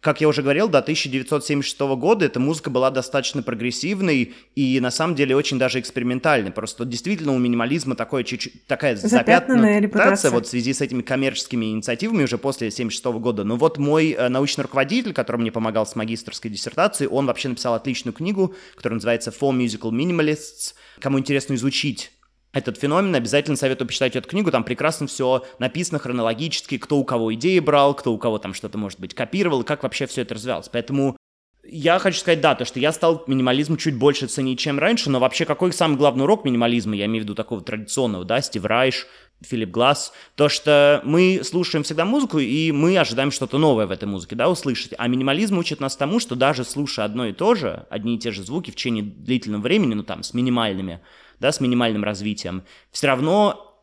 как 0.02 0.20
я 0.20 0.28
уже 0.28 0.42
говорил, 0.42 0.68
до 0.68 0.80
1976 0.80 1.80
года 1.80 2.26
эта 2.26 2.40
музыка 2.40 2.72
была 2.72 2.90
достаточно 2.90 3.44
прогрессивной 3.44 4.34
и 4.56 4.80
на 4.80 4.90
самом 4.90 5.16
деле 5.16 5.36
очень 5.36 5.60
даже 5.60 5.80
экспериментальной. 5.80 6.52
Просто 6.52 6.86
действительно 6.86 7.34
у 7.34 7.38
минимализма 7.38 7.96
такое 7.96 8.24
чуть-чуть, 8.24 8.66
такая 8.66 8.96
запятнанная 8.96 9.80
репутация 9.80 10.32
вот 10.32 10.48
в 10.48 10.50
связи 10.50 10.74
с 10.74 10.82
этими 10.82 11.04
коммерческими 11.04 11.66
инициативами 11.66 12.24
уже 12.24 12.40
после 12.40 12.68
1976 12.68 13.22
года. 13.22 13.44
Но 13.44 13.58
вот 13.58 13.78
мой 13.78 14.16
э, 14.18 14.28
научный 14.28 14.64
руководитель, 14.64 15.14
который 15.14 15.38
мне 15.38 15.52
помогал 15.52 15.86
с 15.86 15.96
магистрской 15.96 16.50
диссертацией, 16.50 17.08
он 17.08 17.28
вообще 17.28 17.50
написал 17.50 17.76
отличную 17.76 18.14
книгу, 18.14 18.56
которая 18.76 18.96
называется 18.96 19.30
«Four 19.30 19.56
Musical 19.56 19.92
Minimalists». 19.92 20.74
Кому 21.00 21.20
интересно 21.20 21.54
изучить 21.54 22.12
этот 22.54 22.78
феномен, 22.78 23.16
обязательно 23.16 23.56
советую 23.56 23.88
почитать 23.88 24.16
эту 24.16 24.28
книгу, 24.28 24.52
там 24.52 24.64
прекрасно 24.64 25.08
все 25.08 25.46
написано 25.60 26.00
хронологически, 26.00 26.78
кто 26.78 26.98
у 26.98 27.06
кого 27.06 27.34
идеи 27.34 27.60
брал, 27.60 27.94
кто 27.94 28.14
у 28.14 28.18
кого 28.18 28.38
там 28.40 28.54
что-то, 28.54 28.78
может 28.78 29.00
быть, 29.00 29.14
копировал, 29.14 29.62
и 29.62 29.66
как 29.66 29.84
вообще 29.84 30.06
все 30.06 30.22
это 30.22 30.36
развивалось. 30.36 30.70
Поэтому 30.70 31.18
я 31.64 32.00
хочу 32.00 32.20
сказать, 32.20 32.42
да, 32.42 32.56
то, 32.56 32.66
что 32.66 32.80
я 32.80 32.92
стал 32.92 33.24
минимализм 33.28 33.78
чуть 33.78 33.96
больше 33.96 34.28
ценить, 34.28 34.60
чем 34.60 34.80
раньше, 34.80 35.10
но 35.10 35.20
вообще 35.20 35.46
какой 35.46 35.72
самый 35.72 35.96
главный 35.98 36.24
урок 36.24 36.44
минимализма, 36.44 36.96
я 36.96 37.06
имею 37.06 37.22
в 37.22 37.26
виду 37.26 37.36
такого 37.36 37.62
традиционного, 37.62 38.26
да, 38.26 38.42
Стив 38.42 38.66
Райш, 38.66 39.08
Филипп 39.42 39.70
Глаз, 39.70 40.12
то, 40.36 40.50
что 40.50 41.02
мы 41.04 41.42
слушаем 41.44 41.84
всегда 41.84 42.06
музыку, 42.06 42.40
и 42.40 42.72
мы 42.72 42.98
ожидаем 42.98 43.32
что-то 43.32 43.58
новое 43.58 43.88
в 43.88 43.92
этой 43.92 44.06
музыке, 44.06 44.36
да, 44.36 44.50
услышать. 44.50 44.94
А 44.98 45.08
минимализм 45.08 45.58
учит 45.58 45.80
нас 45.80 45.96
тому, 45.96 46.20
что 46.20 46.36
даже 46.36 46.64
слушая 46.64 47.06
одно 47.06 47.26
и 47.26 47.34
то 47.34 47.56
же, 47.56 47.86
одни 47.90 48.16
и 48.16 48.20
те 48.20 48.32
же 48.32 48.44
звуки 48.44 48.72
в 48.72 48.76
течение 48.76 49.04
длительного 49.04 49.62
времени, 49.62 49.94
ну 49.96 50.04
там, 50.04 50.24
с 50.24 50.34
минимальными 50.34 51.00
да, 51.42 51.52
с 51.52 51.60
минимальным 51.60 52.04
развитием, 52.04 52.64
все 52.92 53.08
равно 53.08 53.76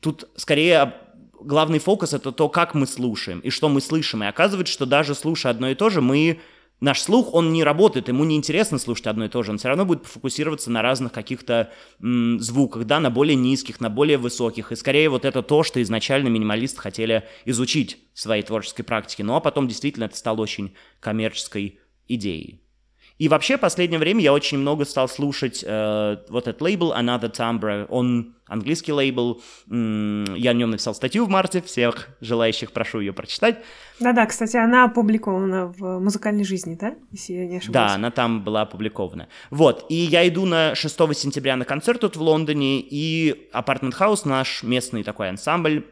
тут 0.00 0.28
скорее 0.36 0.92
главный 1.40 1.78
фокус 1.78 2.12
это 2.12 2.32
то, 2.32 2.48
как 2.48 2.74
мы 2.74 2.86
слушаем 2.86 3.38
и 3.40 3.50
что 3.50 3.68
мы 3.68 3.80
слышим. 3.80 4.24
И 4.24 4.26
оказывается, 4.26 4.74
что 4.74 4.86
даже 4.86 5.14
слушая 5.14 5.52
одно 5.52 5.70
и 5.70 5.74
то 5.74 5.88
же, 5.88 6.00
мы 6.00 6.40
наш 6.80 7.00
слух, 7.00 7.32
он 7.32 7.52
не 7.52 7.62
работает, 7.62 8.08
ему 8.08 8.24
не 8.24 8.36
интересно 8.36 8.78
слушать 8.78 9.06
одно 9.06 9.24
и 9.24 9.28
то 9.28 9.42
же, 9.42 9.52
он 9.52 9.58
все 9.58 9.68
равно 9.68 9.86
будет 9.86 10.04
фокусироваться 10.04 10.70
на 10.70 10.82
разных 10.82 11.12
каких-то 11.12 11.72
м, 12.02 12.38
звуках, 12.40 12.84
да, 12.84 13.00
на 13.00 13.10
более 13.10 13.36
низких, 13.36 13.80
на 13.80 13.88
более 13.88 14.18
высоких, 14.18 14.72
и 14.72 14.76
скорее 14.76 15.08
вот 15.08 15.24
это 15.24 15.42
то, 15.42 15.62
что 15.62 15.80
изначально 15.80 16.28
минималисты 16.28 16.80
хотели 16.80 17.24
изучить 17.46 17.98
в 18.12 18.20
своей 18.20 18.42
творческой 18.42 18.82
практике, 18.82 19.24
ну 19.24 19.36
а 19.36 19.40
потом 19.40 19.68
действительно 19.68 20.04
это 20.04 20.16
стало 20.16 20.40
очень 20.42 20.74
коммерческой 21.00 21.78
идеей. 22.08 22.65
И 23.18 23.28
вообще, 23.28 23.56
в 23.56 23.60
последнее 23.60 23.98
время 23.98 24.20
я 24.20 24.32
очень 24.32 24.58
много 24.58 24.84
стал 24.84 25.08
слушать 25.08 25.64
э, 25.66 26.16
вот 26.28 26.48
этот 26.48 26.60
лейбл 26.60 26.92
Another 26.92 27.32
Timbre. 27.32 27.86
Он 27.88 28.36
английский 28.46 28.92
лейбл. 28.92 29.40
Я 29.68 30.50
о 30.50 30.54
нем 30.54 30.70
написал 30.70 30.94
статью 30.94 31.24
в 31.24 31.28
марте. 31.30 31.62
Всех 31.62 32.08
желающих 32.20 32.72
прошу 32.72 33.00
ее 33.00 33.14
прочитать. 33.14 33.58
Да-да, 34.00 34.26
кстати, 34.26 34.56
она 34.56 34.84
опубликована 34.84 35.66
в 35.66 35.98
музыкальной 35.98 36.44
жизни, 36.44 36.76
да? 36.78 36.94
Если 37.10 37.32
я 37.32 37.46
не 37.46 37.56
ошибаюсь. 37.56 37.88
Да, 37.88 37.94
она 37.94 38.10
там 38.10 38.44
была 38.44 38.62
опубликована. 38.62 39.28
Вот, 39.50 39.86
и 39.88 39.94
я 39.94 40.28
иду 40.28 40.44
на 40.44 40.74
6 40.74 40.96
сентября 41.16 41.56
на 41.56 41.64
концерт 41.64 42.00
тут 42.00 42.16
в 42.16 42.20
Лондоне, 42.22 42.80
и 42.80 43.48
Apartment 43.54 43.98
House, 43.98 44.28
наш 44.28 44.62
местный 44.62 45.02
такой 45.02 45.30
ансамбль, 45.30 45.86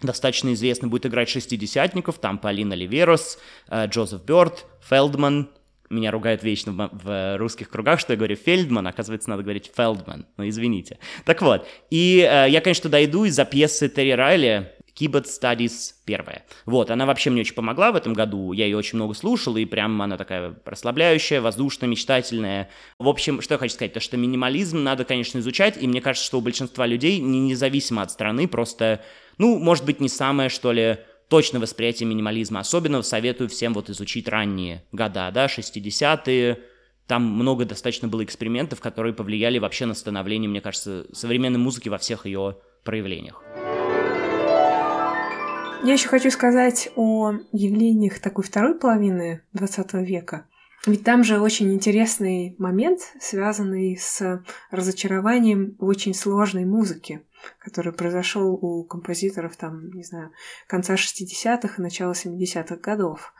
достаточно 0.00 0.52
известный, 0.52 0.88
будет 0.88 1.06
играть 1.06 1.28
шестидесятников, 1.28 2.18
там 2.18 2.38
Полина 2.38 2.74
Ливерос, 2.74 3.38
э, 3.68 3.86
Джозеф 3.86 4.22
Бёрд, 4.22 4.66
Фелдман, 4.88 5.48
меня 5.90 6.10
ругают 6.10 6.42
вечно 6.42 6.72
в, 6.72 6.90
в 6.92 7.36
русских 7.38 7.70
кругах, 7.70 8.00
что 8.00 8.12
я 8.12 8.16
говорю 8.16 8.36
Фельдман, 8.36 8.86
оказывается, 8.86 9.30
надо 9.30 9.42
говорить 9.42 9.70
Фелдман, 9.74 10.26
ну 10.36 10.48
извините. 10.48 10.98
Так 11.24 11.42
вот, 11.42 11.66
и 11.90 12.26
э, 12.28 12.50
я, 12.50 12.60
конечно, 12.60 12.90
дойду 12.90 13.24
из-за 13.24 13.44
пьесы 13.44 13.88
Терри 13.88 14.12
Райли 14.12 14.72
Keyboard 14.98 15.26
Studies 15.26 15.92
первая. 16.04 16.44
Вот, 16.66 16.90
она 16.90 17.06
вообще 17.06 17.30
мне 17.30 17.42
очень 17.42 17.54
помогла 17.54 17.92
в 17.92 17.96
этом 17.96 18.14
году, 18.14 18.52
я 18.52 18.64
ее 18.64 18.76
очень 18.76 18.96
много 18.96 19.14
слушал, 19.14 19.56
и 19.56 19.64
прям 19.64 20.00
она 20.02 20.16
такая 20.16 20.54
расслабляющая, 20.64 21.40
воздушная, 21.40 21.88
мечтательная. 21.88 22.68
В 22.98 23.08
общем, 23.08 23.40
что 23.40 23.54
я 23.54 23.58
хочу 23.58 23.74
сказать, 23.74 23.92
то 23.92 24.00
что 24.00 24.16
минимализм 24.16 24.82
надо, 24.82 25.04
конечно, 25.04 25.38
изучать, 25.38 25.80
и 25.80 25.86
мне 25.86 26.00
кажется, 26.00 26.26
что 26.26 26.38
у 26.38 26.40
большинства 26.40 26.86
людей, 26.86 27.18
не 27.18 27.40
независимо 27.40 28.02
от 28.02 28.10
страны, 28.10 28.48
просто, 28.48 29.02
ну, 29.38 29.58
может 29.58 29.84
быть, 29.84 30.00
не 30.00 30.08
самое, 30.08 30.48
что 30.48 30.72
ли, 30.72 30.98
точное 31.28 31.60
восприятие 31.60 32.08
минимализма. 32.08 32.60
Особенно 32.60 33.02
советую 33.02 33.48
всем 33.48 33.74
вот 33.74 33.90
изучить 33.90 34.28
ранние 34.28 34.84
года, 34.92 35.30
да, 35.32 35.46
60-е, 35.46 36.58
там 37.06 37.22
много 37.22 37.64
достаточно 37.64 38.06
было 38.06 38.22
экспериментов, 38.22 38.80
которые 38.80 39.14
повлияли 39.14 39.58
вообще 39.58 39.86
на 39.86 39.94
становление, 39.94 40.48
мне 40.48 40.60
кажется, 40.60 41.06
современной 41.12 41.58
музыки 41.58 41.88
во 41.88 41.96
всех 41.96 42.26
ее 42.26 42.58
проявлениях. 42.84 43.42
Я 45.84 45.92
еще 45.92 46.08
хочу 46.08 46.30
сказать 46.30 46.90
о 46.96 47.32
явлениях 47.52 48.18
такой 48.18 48.44
второй 48.44 48.78
половины 48.78 49.42
20 49.52 49.94
века. 49.94 50.46
Ведь 50.86 51.04
там 51.04 51.24
же 51.24 51.40
очень 51.40 51.72
интересный 51.72 52.56
момент, 52.58 53.00
связанный 53.20 53.96
с 53.96 54.42
разочарованием 54.70 55.76
в 55.78 55.86
очень 55.86 56.14
сложной 56.14 56.64
музыке 56.64 57.22
который 57.58 57.92
произошел 57.92 58.52
у 58.52 58.84
композиторов 58.84 59.56
там, 59.56 59.90
не 59.90 60.04
знаю, 60.04 60.32
конца 60.66 60.94
60-х 60.94 61.74
и 61.78 61.82
начала 61.82 62.12
70-х 62.12 62.76
годов. 62.76 63.32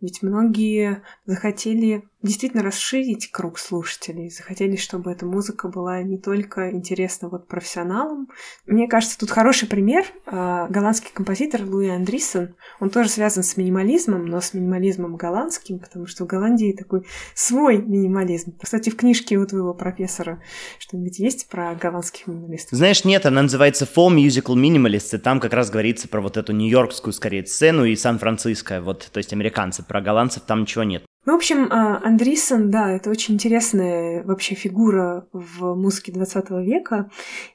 Ведь 0.00 0.22
многие 0.22 1.02
захотели 1.24 2.08
действительно 2.24 2.62
расширить 2.62 3.30
круг 3.30 3.58
слушателей, 3.58 4.30
захотели, 4.30 4.76
чтобы 4.76 5.12
эта 5.12 5.26
музыка 5.26 5.68
была 5.68 6.02
не 6.02 6.18
только 6.18 6.70
интересна 6.70 7.28
вот 7.28 7.46
профессионалам. 7.46 8.28
Мне 8.66 8.88
кажется, 8.88 9.18
тут 9.18 9.30
хороший 9.30 9.68
пример. 9.68 10.06
А, 10.26 10.66
голландский 10.68 11.10
композитор 11.12 11.62
Луи 11.64 11.90
Андрисон, 11.90 12.54
он 12.80 12.88
тоже 12.88 13.10
связан 13.10 13.42
с 13.42 13.56
минимализмом, 13.58 14.24
но 14.24 14.40
с 14.40 14.54
минимализмом 14.54 15.16
голландским, 15.16 15.78
потому 15.78 16.06
что 16.06 16.24
в 16.24 16.26
Голландии 16.26 16.72
такой 16.72 17.06
свой 17.34 17.76
минимализм. 17.76 18.56
Кстати, 18.60 18.88
в 18.88 18.96
книжке 18.96 19.36
у 19.36 19.46
твоего 19.46 19.74
профессора 19.74 20.42
что-нибудь 20.78 21.18
есть 21.18 21.48
про 21.48 21.74
голландских 21.74 22.26
минималистов? 22.26 22.78
Знаешь, 22.78 23.04
нет, 23.04 23.26
она 23.26 23.42
называется 23.42 23.84
Four 23.84 24.16
Musical 24.16 24.54
Minimalists, 24.54 25.14
и 25.14 25.18
там 25.18 25.40
как 25.40 25.52
раз 25.52 25.70
говорится 25.70 26.08
про 26.08 26.22
вот 26.22 26.38
эту 26.38 26.52
нью-йоркскую, 26.52 27.12
скорее, 27.12 27.44
сцену 27.44 27.84
и 27.84 27.94
Сан-Франциско, 27.94 28.80
вот, 28.80 29.10
то 29.12 29.18
есть 29.18 29.34
американцы. 29.34 29.82
Про 29.82 30.00
голландцев 30.00 30.44
там 30.44 30.62
ничего 30.62 30.84
нет. 30.84 31.04
Ну, 31.26 31.32
в 31.32 31.36
общем, 31.36 31.68
а, 31.70 32.00
Андриссон, 32.04 32.70
да, 32.70 32.90
это 32.90 33.10
очень 33.10 33.34
интересная 33.34 34.22
вообще 34.24 34.54
фигура 34.54 35.26
в 35.32 35.74
музыке 35.74 36.12
20 36.12 36.50
века, 36.62 37.10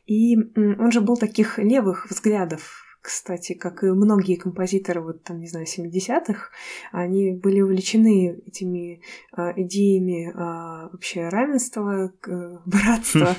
и 0.08 0.36
он 0.56 0.92
же 0.92 1.02
был 1.02 1.18
таких 1.18 1.60
левых 1.60 2.08
взглядов 2.10 2.89
кстати, 3.02 3.54
как 3.54 3.84
и 3.84 3.88
многие 3.88 4.36
композиторы, 4.36 5.02
вот 5.02 5.24
там, 5.24 5.40
не 5.40 5.48
знаю, 5.48 5.66
70-х, 5.66 6.50
они 6.92 7.32
были 7.32 7.62
увлечены 7.62 8.42
этими 8.46 9.02
а, 9.32 9.54
идеями 9.56 10.32
а, 10.36 10.90
вообще 10.92 11.30
равенства, 11.30 12.12
братства. 12.66 13.36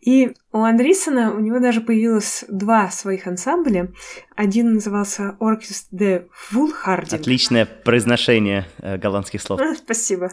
И 0.00 0.32
у 0.52 0.58
Андрисона, 0.58 1.34
у 1.34 1.40
него 1.40 1.58
даже 1.58 1.80
появилось 1.80 2.44
два 2.48 2.90
своих 2.90 3.26
ансамбля. 3.26 3.92
Один 4.36 4.74
назывался 4.74 5.36
Orchestre 5.40 5.88
de 5.92 6.28
Вулхардинг. 6.52 7.20
Отличное 7.20 7.66
произношение 7.66 8.66
э, 8.78 8.96
голландских 8.96 9.42
слов. 9.42 9.60
А, 9.60 9.74
спасибо. 9.74 10.30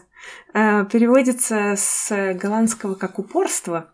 А, 0.53 0.85
переводится 0.85 1.73
с 1.75 2.33
голландского 2.35 2.95
как 2.95 3.19
упорство. 3.19 3.91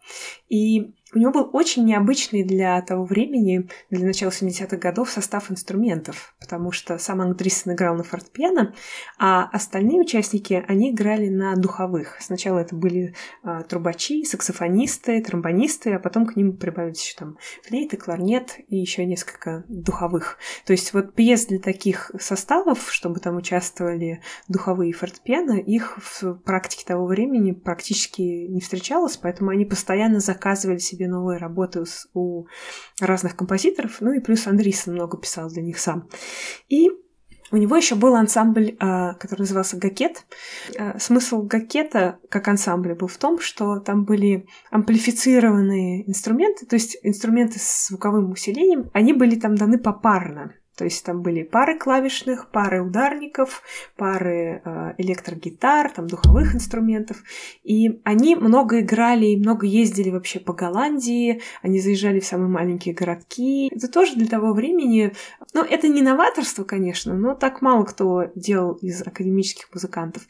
И 0.49 0.93
у 1.15 1.19
него 1.19 1.31
был 1.31 1.49
очень 1.53 1.85
необычный 1.85 2.43
для 2.43 2.81
того 2.81 3.05
времени, 3.05 3.69
для 3.89 4.05
начала 4.05 4.29
70-х 4.29 4.77
годов, 4.77 5.09
состав 5.09 5.51
инструментов, 5.51 6.35
потому 6.39 6.71
что 6.71 6.97
сам 6.97 7.21
Андриссон 7.21 7.73
играл 7.73 7.95
на 7.95 8.03
фортепиано, 8.03 8.73
а 9.17 9.45
остальные 9.51 10.01
участники, 10.01 10.63
они 10.67 10.91
играли 10.91 11.29
на 11.29 11.55
духовых. 11.55 12.17
Сначала 12.19 12.59
это 12.59 12.75
были 12.75 13.15
а, 13.43 13.63
трубачи, 13.63 14.23
саксофонисты, 14.23 15.21
тромбонисты, 15.21 15.93
а 15.93 15.99
потом 15.99 16.25
к 16.25 16.35
ним 16.35 16.57
прибавились 16.57 17.03
еще 17.03 17.15
там 17.17 17.37
флейты, 17.63 17.97
кларнет 17.97 18.57
и 18.67 18.77
еще 18.77 19.05
несколько 19.05 19.63
духовых. 19.67 20.37
То 20.65 20.73
есть 20.73 20.93
вот 20.93 21.13
пьес 21.13 21.45
для 21.45 21.59
таких 21.59 22.11
составов, 22.19 22.91
чтобы 22.91 23.19
там 23.19 23.37
участвовали 23.37 24.21
духовые 24.47 24.89
и 24.89 24.93
фортепиано, 24.93 25.59
их 25.59 25.97
в 25.97 26.35
практике 26.35 26.85
того 26.85 27.05
времени 27.05 27.51
практически 27.51 28.21
не 28.21 28.59
встречалось, 28.59 29.17
поэтому 29.17 29.51
они 29.51 29.65
постоянно 29.65 30.19
заказывали 30.19 30.77
себе 30.77 31.02
новые 31.07 31.37
работы 31.37 31.83
у 32.13 32.45
разных 32.99 33.35
композиторов, 33.35 33.97
ну 34.01 34.11
и 34.13 34.19
плюс 34.19 34.47
Андрейсон 34.47 34.93
много 34.93 35.17
писал 35.17 35.49
для 35.49 35.61
них 35.61 35.79
сам. 35.79 36.09
И 36.69 36.89
у 37.53 37.57
него 37.57 37.75
еще 37.75 37.93
был 37.93 38.15
ансамбль, 38.15 38.75
а, 38.79 39.13
который 39.13 39.41
назывался 39.41 39.77
Гакет. 39.77 40.25
А, 40.75 40.97
смысл 40.97 41.43
Гакета 41.43 42.17
как 42.29 42.47
ансамбля 42.47 42.95
был 42.95 43.07
в 43.07 43.17
том, 43.17 43.39
что 43.39 43.79
там 43.79 44.05
были 44.05 44.47
амплифицированные 44.71 46.09
инструменты, 46.09 46.65
то 46.65 46.75
есть 46.75 46.97
инструменты 47.03 47.59
с 47.59 47.89
звуковым 47.89 48.31
усилением, 48.31 48.89
они 48.93 49.13
были 49.13 49.35
там 49.35 49.53
даны 49.53 49.77
попарно. 49.77 50.55
То 50.77 50.85
есть 50.85 51.05
там 51.05 51.21
были 51.21 51.43
пары 51.43 51.77
клавишных, 51.77 52.49
пары 52.49 52.81
ударников, 52.81 53.61
пары 53.95 54.61
э, 54.63 54.93
электрогитар, 54.97 55.91
там 55.91 56.07
духовых 56.07 56.55
инструментов. 56.55 57.23
И 57.63 58.01
они 58.03 58.35
много 58.35 58.79
играли 58.79 59.27
и 59.27 59.37
много 59.37 59.67
ездили 59.67 60.09
вообще 60.09 60.39
по 60.39 60.53
Голландии. 60.53 61.41
Они 61.61 61.79
заезжали 61.79 62.19
в 62.19 62.25
самые 62.25 62.49
маленькие 62.49 62.95
городки. 62.95 63.69
Это 63.71 63.87
тоже 63.87 64.15
для 64.15 64.27
того 64.27 64.53
времени... 64.53 65.13
Ну, 65.53 65.63
это 65.63 65.87
не 65.87 66.01
новаторство, 66.01 66.63
конечно, 66.63 67.13
но 67.13 67.35
так 67.35 67.61
мало 67.61 67.83
кто 67.83 68.31
делал 68.33 68.73
из 68.73 69.01
академических 69.01 69.69
музыкантов. 69.73 70.27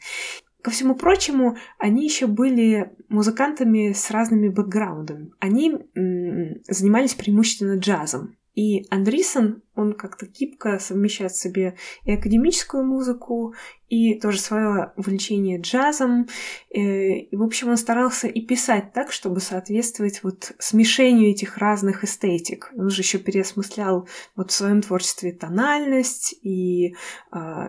Ко 0.60 0.70
всему 0.70 0.94
прочему, 0.94 1.56
они 1.78 2.04
еще 2.04 2.26
были 2.26 2.90
музыкантами 3.08 3.92
с 3.92 4.10
разными 4.10 4.48
бэкграундами. 4.48 5.30
Они 5.38 5.76
м- 5.94 6.62
занимались 6.68 7.14
преимущественно 7.14 7.78
джазом. 7.78 8.36
И 8.54 8.86
Андрисен, 8.88 9.62
он 9.74 9.94
как-то 9.94 10.26
гибко 10.26 10.78
совмещает 10.78 11.32
в 11.32 11.40
себе 11.40 11.76
и 12.04 12.12
академическую 12.12 12.84
музыку, 12.84 13.54
и 13.88 14.18
тоже 14.18 14.40
свое 14.40 14.92
увлечение 14.96 15.60
джазом. 15.60 16.26
Э, 16.70 16.78
и, 16.80 17.36
в 17.36 17.42
общем, 17.42 17.68
он 17.68 17.76
старался 17.76 18.26
и 18.26 18.40
писать 18.40 18.92
так, 18.92 19.12
чтобы 19.12 19.40
соответствовать 19.40 20.22
вот 20.22 20.52
смешению 20.58 21.30
этих 21.30 21.58
разных 21.58 22.02
эстетик. 22.02 22.72
Он 22.76 22.90
же 22.90 23.02
еще 23.02 23.18
переосмыслял 23.18 24.08
вот 24.36 24.50
в 24.50 24.54
своем 24.54 24.80
творчестве 24.80 25.32
тональность 25.32 26.34
и 26.42 26.88
э, 26.88 26.94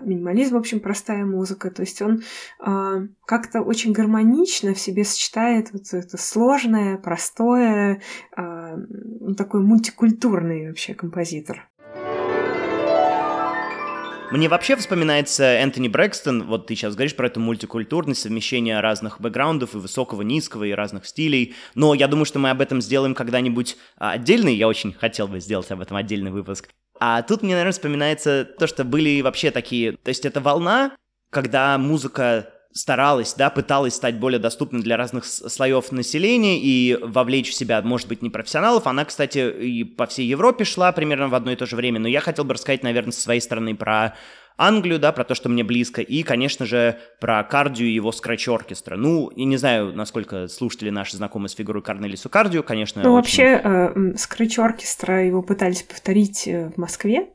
минимализм, 0.02 0.56
в 0.56 0.60
общем, 0.60 0.80
простая 0.80 1.26
музыка. 1.26 1.70
То 1.70 1.82
есть 1.82 2.02
он 2.02 2.24
э, 2.66 3.08
как-то 3.26 3.62
очень 3.62 3.92
гармонично 3.92 4.74
в 4.74 4.80
себе 4.80 5.04
сочетает 5.04 5.74
вот 5.74 5.94
это 5.94 6.18
сложное, 6.18 6.98
простое, 6.98 8.02
э, 8.36 8.78
такой 9.38 9.62
мультикультурный 9.62 10.70
вообще 10.70 10.94
композитор. 10.94 11.70
Мне 14.32 14.50
вообще 14.50 14.76
вспоминается 14.76 15.44
Энтони 15.44 15.88
Брэкстон, 15.88 16.44
вот 16.44 16.68
ты 16.68 16.76
сейчас 16.76 16.96
говоришь 16.96 17.16
про 17.16 17.28
эту 17.28 17.40
мультикультурность, 17.40 18.22
совмещение 18.22 18.80
разных 18.80 19.22
бэкграундов 19.22 19.76
и 19.76 19.78
высокого, 19.78 20.24
низкого, 20.24 20.64
и 20.64 20.72
разных 20.72 21.06
стилей, 21.06 21.56
но 21.76 21.94
я 21.94 22.08
думаю, 22.08 22.26
что 22.26 22.40
мы 22.40 22.50
об 22.50 22.60
этом 22.60 22.82
сделаем 22.82 23.14
когда-нибудь 23.14 23.78
а, 23.98 24.14
отдельный, 24.14 24.56
я 24.56 24.68
очень 24.68 24.94
хотел 24.94 25.28
бы 25.28 25.40
сделать 25.40 25.70
об 25.70 25.80
этом 25.80 25.96
отдельный 25.96 26.32
выпуск. 26.32 26.70
А 27.00 27.22
тут 27.22 27.44
мне, 27.44 27.54
наверное, 27.54 27.74
вспоминается 27.74 28.46
то, 28.58 28.66
что 28.68 28.84
были 28.84 29.22
вообще 29.22 29.52
такие, 29.52 29.92
то 29.94 30.10
есть 30.10 30.26
это 30.26 30.42
волна, 30.42 30.96
когда 31.30 31.78
музыка 31.78 32.50
старалась, 32.76 33.34
да, 33.34 33.50
пыталась 33.50 33.96
стать 33.96 34.20
более 34.20 34.38
доступной 34.38 34.82
для 34.82 34.98
разных 34.98 35.24
слоев 35.26 35.94
населения 35.94 36.60
и 36.60 36.98
вовлечь 37.02 37.50
в 37.50 37.54
себя, 37.54 37.82
может 37.82 38.10
быть, 38.10 38.22
не 38.22 38.30
профессионалов. 38.30 38.86
Она, 38.86 39.06
кстати, 39.06 39.50
и 39.50 39.86
по 39.86 40.06
всей 40.06 40.28
Европе 40.28 40.66
шла 40.66 40.92
примерно 40.92 41.30
в 41.30 41.36
одно 41.36 41.54
и 41.54 41.56
то 41.56 41.66
же 41.66 41.78
время. 41.78 42.02
Но 42.02 42.10
я 42.10 42.20
хотел 42.20 42.44
бы 42.44 42.54
рассказать, 42.54 42.84
наверное, 42.84 43.14
со 43.14 43.22
своей 43.22 43.40
стороны 43.40 43.76
про 43.76 44.16
Англию, 44.58 45.00
да, 45.00 45.12
про 45.12 45.24
то, 45.24 45.36
что 45.36 45.50
мне 45.50 45.64
близко, 45.64 46.02
и, 46.02 46.24
конечно 46.24 46.66
же, 46.66 46.98
про 47.20 47.44
Кардию 47.44 47.90
и 47.90 47.94
его 47.94 48.12
скретч-оркестра. 48.12 48.96
Ну, 48.96 49.30
я 49.36 49.46
не 49.46 49.58
знаю, 49.58 49.94
насколько 49.94 50.48
слушатели 50.48 50.90
наши 50.90 51.18
знакомы 51.18 51.50
с 51.50 51.54
фигурой 51.54 51.84
Корнелису 51.84 52.30
Кардию, 52.30 52.64
конечно. 52.64 53.04
Ну, 53.04 53.14
очень... 53.14 53.44
вообще, 53.44 53.62
э, 53.64 54.18
скретч-оркестра 54.18 55.26
его 55.26 55.42
пытались 55.42 55.84
повторить 55.84 56.48
э, 56.48 56.70
в 56.70 56.78
Москве, 56.78 57.30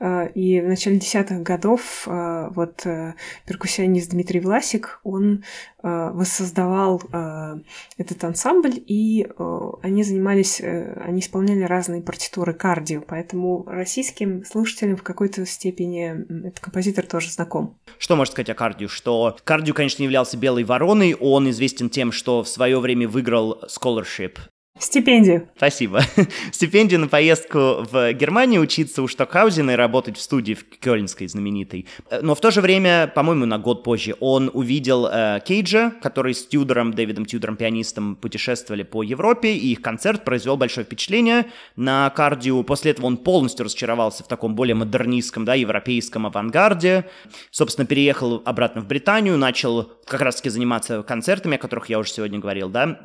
э, 0.00 0.30
и 0.30 0.60
в 0.60 0.68
начале 0.68 0.96
десятых 0.96 1.42
годов 1.42 2.04
э, 2.06 2.48
вот 2.54 2.86
э, 2.86 3.14
перкуссионист 3.46 4.10
Дмитрий 4.10 4.40
Власик, 4.40 5.00
он 5.04 5.44
э, 5.82 6.10
воссоздавал 6.12 7.02
э, 7.12 7.58
этот 7.98 8.24
ансамбль, 8.24 8.82
и 8.86 9.26
э, 9.26 9.70
они 9.82 10.04
занимались, 10.04 10.60
э, 10.60 11.02
они 11.04 11.20
исполняли 11.20 11.64
разные 11.64 12.00
партитуры 12.00 12.54
кардио, 12.54 13.02
поэтому 13.06 13.64
российским 13.66 14.42
слушателям 14.44 14.96
в 14.96 15.02
какой-то 15.02 15.44
степени 15.44 16.48
это 16.48 16.61
композитор 16.62 17.04
тоже 17.06 17.30
знаком. 17.30 17.78
Что 17.98 18.16
можно 18.16 18.32
сказать 18.32 18.48
о 18.48 18.54
Кардию? 18.54 18.88
Что 18.88 19.36
Кардию, 19.44 19.74
конечно, 19.74 20.02
являлся 20.02 20.36
белой 20.38 20.64
вороной, 20.64 21.14
он 21.14 21.50
известен 21.50 21.90
тем, 21.90 22.12
что 22.12 22.42
в 22.42 22.48
свое 22.48 22.78
время 22.78 23.08
выиграл 23.08 23.64
scholarship 23.68 24.38
Стипендию. 24.82 25.48
Спасибо. 25.56 26.00
Стипендию 26.52 27.00
на 27.00 27.08
поездку 27.08 27.86
в 27.90 28.12
Германию, 28.14 28.60
учиться 28.60 29.02
у 29.02 29.08
Штокхаузена 29.08 29.70
и 29.70 29.74
работать 29.76 30.16
в 30.16 30.20
студии 30.20 30.54
в 30.54 30.64
Кёльнской 30.80 31.28
знаменитой. 31.28 31.86
Но 32.20 32.34
в 32.34 32.40
то 32.40 32.50
же 32.50 32.60
время, 32.60 33.06
по-моему, 33.14 33.46
на 33.46 33.58
год 33.58 33.84
позже, 33.84 34.16
он 34.18 34.50
увидел 34.52 35.06
э, 35.06 35.40
Кейджа, 35.44 35.92
который 36.02 36.34
с 36.34 36.44
Тюдором, 36.46 36.92
Дэвидом 36.92 37.26
Тюдором, 37.26 37.56
пианистом, 37.56 38.16
путешествовали 38.16 38.82
по 38.82 39.04
Европе, 39.04 39.54
и 39.54 39.72
их 39.72 39.82
концерт 39.82 40.24
произвел 40.24 40.56
большое 40.56 40.84
впечатление 40.84 41.46
на 41.76 42.10
кардио. 42.10 42.64
После 42.64 42.90
этого 42.90 43.06
он 43.06 43.18
полностью 43.18 43.64
разочаровался 43.64 44.24
в 44.24 44.28
таком 44.28 44.56
более 44.56 44.74
модернистском, 44.74 45.44
да, 45.44 45.54
европейском 45.54 46.26
авангарде. 46.26 47.06
Собственно, 47.52 47.86
переехал 47.86 48.42
обратно 48.44 48.80
в 48.80 48.88
Британию, 48.88 49.38
начал 49.38 49.92
как 50.06 50.22
раз-таки 50.22 50.50
заниматься 50.50 51.04
концертами, 51.04 51.54
о 51.54 51.58
которых 51.58 51.88
я 51.88 52.00
уже 52.00 52.10
сегодня 52.10 52.40
говорил, 52.40 52.68
да, 52.68 53.00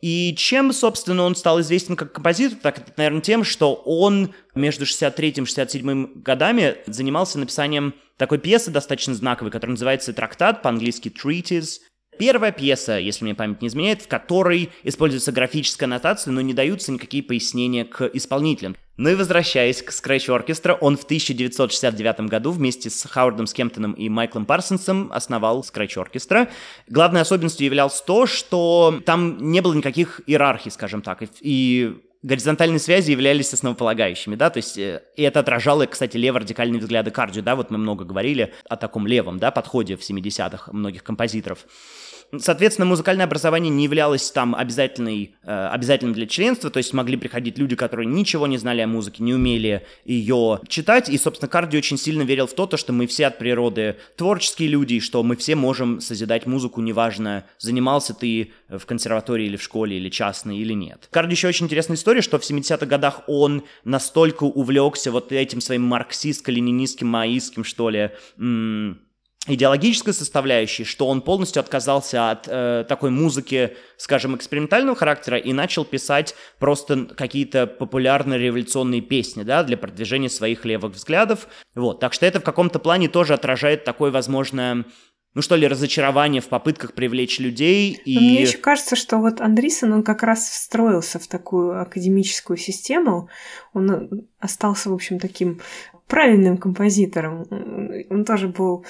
и 0.00 0.34
чем, 0.36 0.72
собственно, 0.72 1.22
он 1.22 1.36
стал 1.36 1.60
известен 1.60 1.96
как 1.96 2.12
композитор, 2.12 2.58
так 2.60 2.96
наверное, 2.96 3.20
тем, 3.20 3.44
что 3.44 3.74
он 3.74 4.34
между 4.54 4.86
63 4.86 5.28
и 5.28 5.44
67 5.44 6.22
годами 6.22 6.76
занимался 6.86 7.38
написанием 7.38 7.94
такой 8.16 8.38
пьесы 8.38 8.70
достаточно 8.70 9.14
знаковой, 9.14 9.50
которая 9.50 9.72
называется 9.72 10.12
«Трактат», 10.12 10.62
по-английски 10.62 11.08
«Treatise», 11.08 11.80
Первая 12.18 12.50
пьеса, 12.50 12.98
если 12.98 13.24
мне 13.24 13.34
память 13.34 13.60
не 13.60 13.68
изменяет, 13.68 14.00
в 14.02 14.08
которой 14.08 14.70
используется 14.84 15.32
графическая 15.32 15.84
аннотация, 15.84 16.32
но 16.32 16.40
не 16.40 16.54
даются 16.54 16.90
никакие 16.90 17.22
пояснения 17.22 17.84
к 17.84 18.06
исполнителям. 18.06 18.74
Ну 18.96 19.10
и 19.10 19.14
возвращаясь 19.14 19.82
к 19.82 19.90
Scratch 19.90 20.34
Оркестра, 20.34 20.74
он 20.74 20.96
в 20.96 21.04
1969 21.04 22.20
году 22.20 22.50
вместе 22.50 22.88
с 22.88 23.06
Хауардом 23.06 23.46
Скемптоном 23.46 23.92
и 23.92 24.08
Майклом 24.08 24.46
Парсонсом 24.46 25.10
основал 25.12 25.60
Scratch 25.60 26.00
Оркестра. 26.00 26.48
Главной 26.88 27.20
особенностью 27.20 27.66
являлось 27.66 28.00
то, 28.00 28.26
что 28.26 29.02
там 29.04 29.50
не 29.50 29.60
было 29.60 29.74
никаких 29.74 30.22
иерархий, 30.26 30.70
скажем 30.70 31.02
так, 31.02 31.22
и 31.40 31.96
горизонтальные 32.22 32.80
связи 32.80 33.12
являлись 33.12 33.52
основополагающими, 33.52 34.34
да, 34.34 34.50
то 34.50 34.56
есть 34.56 34.76
э, 34.78 35.02
и 35.14 35.22
это 35.22 35.40
отражало, 35.40 35.86
кстати, 35.86 36.16
лево-радикальные 36.16 36.80
взгляды 36.80 37.12
кардио, 37.12 37.42
да, 37.42 37.54
вот 37.54 37.70
мы 37.70 37.78
много 37.78 38.04
говорили 38.04 38.52
о 38.68 38.76
таком 38.76 39.06
левом, 39.06 39.38
да, 39.38 39.52
подходе 39.52 39.96
в 39.96 40.00
70-х 40.00 40.72
многих 40.72 41.04
композиторов. 41.04 41.66
Соответственно, 42.36 42.86
музыкальное 42.86 43.24
образование 43.26 43.70
не 43.70 43.84
являлось 43.84 44.30
там 44.30 44.54
обязательной, 44.54 45.34
э, 45.42 45.68
обязательным 45.68 46.12
для 46.12 46.26
членства, 46.26 46.70
то 46.70 46.78
есть 46.78 46.92
могли 46.92 47.16
приходить 47.16 47.58
люди, 47.58 47.76
которые 47.76 48.06
ничего 48.06 48.46
не 48.46 48.58
знали 48.58 48.80
о 48.80 48.86
музыке, 48.86 49.22
не 49.22 49.34
умели 49.34 49.86
ее 50.04 50.60
читать, 50.68 51.08
и, 51.08 51.18
собственно, 51.18 51.48
Карди 51.48 51.76
очень 51.76 51.98
сильно 51.98 52.22
верил 52.22 52.46
в 52.46 52.54
то, 52.54 52.66
то, 52.66 52.76
что 52.76 52.92
мы 52.92 53.06
все 53.06 53.26
от 53.26 53.38
природы 53.38 53.96
творческие 54.16 54.68
люди, 54.68 55.00
что 55.00 55.22
мы 55.22 55.36
все 55.36 55.54
можем 55.54 56.00
созидать 56.00 56.46
музыку, 56.46 56.80
неважно, 56.80 57.44
занимался 57.58 58.14
ты 58.14 58.52
в 58.68 58.84
консерватории 58.86 59.46
или 59.46 59.56
в 59.56 59.62
школе, 59.62 59.96
или 59.96 60.08
частной, 60.08 60.58
или 60.58 60.72
нет. 60.72 61.08
Карди 61.10 61.32
еще 61.32 61.48
очень 61.48 61.66
интересная 61.66 61.96
история, 61.96 62.22
что 62.22 62.38
в 62.38 62.42
70-х 62.42 62.86
годах 62.86 63.22
он 63.28 63.62
настолько 63.84 64.44
увлекся 64.44 65.10
вот 65.12 65.32
этим 65.32 65.60
своим 65.60 65.92
марксистско-ленинистским, 65.92 67.06
маоистским, 67.06 67.64
что 67.64 67.90
ли, 67.90 68.10
м- 68.38 68.98
идеологической 69.46 70.12
составляющей, 70.12 70.84
что 70.84 71.06
он 71.06 71.22
полностью 71.22 71.60
отказался 71.60 72.30
от 72.30 72.48
э, 72.48 72.84
такой 72.88 73.10
музыки, 73.10 73.76
скажем, 73.96 74.36
экспериментального 74.36 74.96
характера 74.96 75.38
и 75.38 75.52
начал 75.52 75.84
писать 75.84 76.34
просто 76.58 77.06
какие-то 77.06 77.66
популярные 77.66 78.38
революционные 78.38 79.00
песни, 79.00 79.42
да, 79.42 79.62
для 79.62 79.76
продвижения 79.76 80.30
своих 80.30 80.64
левых 80.64 80.94
взглядов. 80.94 81.48
Вот, 81.74 82.00
так 82.00 82.12
что 82.12 82.26
это 82.26 82.40
в 82.40 82.44
каком-то 82.44 82.78
плане 82.78 83.08
тоже 83.08 83.34
отражает 83.34 83.84
такое 83.84 84.10
возможное 84.10 84.84
ну 85.34 85.42
что 85.42 85.54
ли, 85.54 85.68
разочарование 85.68 86.40
в 86.40 86.48
попытках 86.48 86.94
привлечь 86.94 87.40
людей. 87.40 88.00
И... 88.06 88.18
мне 88.18 88.40
еще 88.40 88.56
кажется, 88.56 88.96
что 88.96 89.18
вот 89.18 89.42
Андрисен, 89.42 89.92
он 89.92 90.02
как 90.02 90.22
раз 90.22 90.48
встроился 90.48 91.18
в 91.18 91.26
такую 91.26 91.78
академическую 91.78 92.56
систему. 92.56 93.28
Он 93.74 94.26
остался, 94.40 94.88
в 94.88 94.94
общем, 94.94 95.18
таким 95.18 95.60
правильным 96.06 96.56
композитором. 96.56 97.46
Он 98.08 98.24
тоже 98.24 98.48
был 98.48 98.86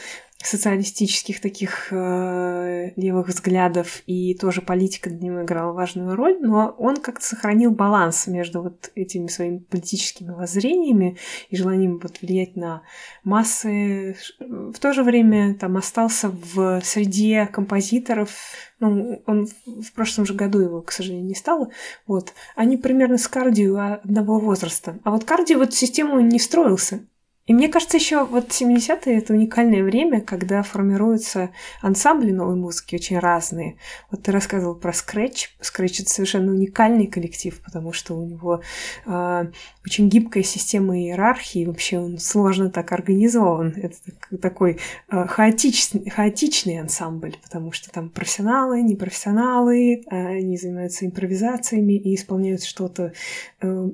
социалистических 0.46 1.40
таких 1.40 1.88
э, 1.90 2.92
левых 2.96 3.28
взглядов, 3.28 4.02
и 4.06 4.34
тоже 4.34 4.62
политика 4.62 5.10
для 5.10 5.28
него 5.28 5.42
играла 5.42 5.72
важную 5.72 6.14
роль, 6.14 6.38
но 6.40 6.74
он 6.78 6.96
как-то 6.96 7.24
сохранил 7.24 7.72
баланс 7.72 8.26
между 8.26 8.62
вот 8.62 8.90
этими 8.94 9.26
своими 9.26 9.58
политическими 9.58 10.30
воззрениями 10.30 11.16
и 11.50 11.56
желанием 11.56 11.98
вот 11.98 12.20
влиять 12.22 12.56
на 12.56 12.82
массы. 13.24 14.16
В 14.38 14.78
то 14.78 14.92
же 14.92 15.02
время 15.02 15.54
там 15.54 15.76
остался 15.76 16.28
в 16.28 16.80
среде 16.84 17.46
композиторов, 17.46 18.30
ну, 18.78 19.22
он 19.26 19.48
в 19.66 19.92
прошлом 19.94 20.26
же 20.26 20.34
году 20.34 20.60
его, 20.60 20.82
к 20.82 20.92
сожалению, 20.92 21.26
не 21.26 21.34
стало, 21.34 21.70
вот, 22.06 22.32
они 22.54 22.76
примерно 22.76 23.18
с 23.18 23.26
кардио 23.26 23.98
одного 24.02 24.38
возраста. 24.38 24.98
А 25.02 25.10
вот 25.10 25.24
кардио 25.24 25.58
в 25.58 25.62
эту 25.62 25.72
систему 25.72 26.20
не 26.20 26.38
встроился. 26.38 27.00
И 27.46 27.54
мне 27.54 27.68
кажется, 27.68 27.96
еще 27.96 28.24
вот 28.24 28.48
70-е 28.48 29.18
это 29.18 29.32
уникальное 29.32 29.84
время, 29.84 30.20
когда 30.20 30.62
формируются 30.62 31.50
ансамбли 31.80 32.32
новой 32.32 32.56
музыки 32.56 32.96
очень 32.96 33.20
разные. 33.20 33.76
Вот 34.10 34.24
ты 34.24 34.32
рассказывал 34.32 34.74
про 34.74 34.90
Scratch. 34.90 35.50
Scratch 35.60 36.02
это 36.02 36.10
совершенно 36.10 36.52
уникальный 36.52 37.06
коллектив, 37.06 37.60
потому 37.64 37.92
что 37.92 38.14
у 38.14 38.26
него 38.26 38.62
э, 39.06 39.44
очень 39.84 40.08
гибкая 40.08 40.42
система 40.42 40.98
иерархии, 40.98 41.66
вообще 41.66 42.00
он 42.00 42.18
сложно 42.18 42.68
так 42.70 42.90
организован. 42.90 43.74
Это 43.76 43.96
такой 44.40 44.80
э, 45.08 45.26
хаотичный, 45.26 46.10
хаотичный 46.10 46.80
ансамбль, 46.80 47.36
потому 47.44 47.70
что 47.70 47.92
там 47.92 48.10
профессионалы, 48.10 48.82
непрофессионалы, 48.82 50.02
э, 50.10 50.26
они 50.38 50.56
занимаются 50.56 51.06
импровизациями 51.06 51.92
и 51.92 52.16
исполняют 52.16 52.64
что-то 52.64 53.12
э, 53.60 53.88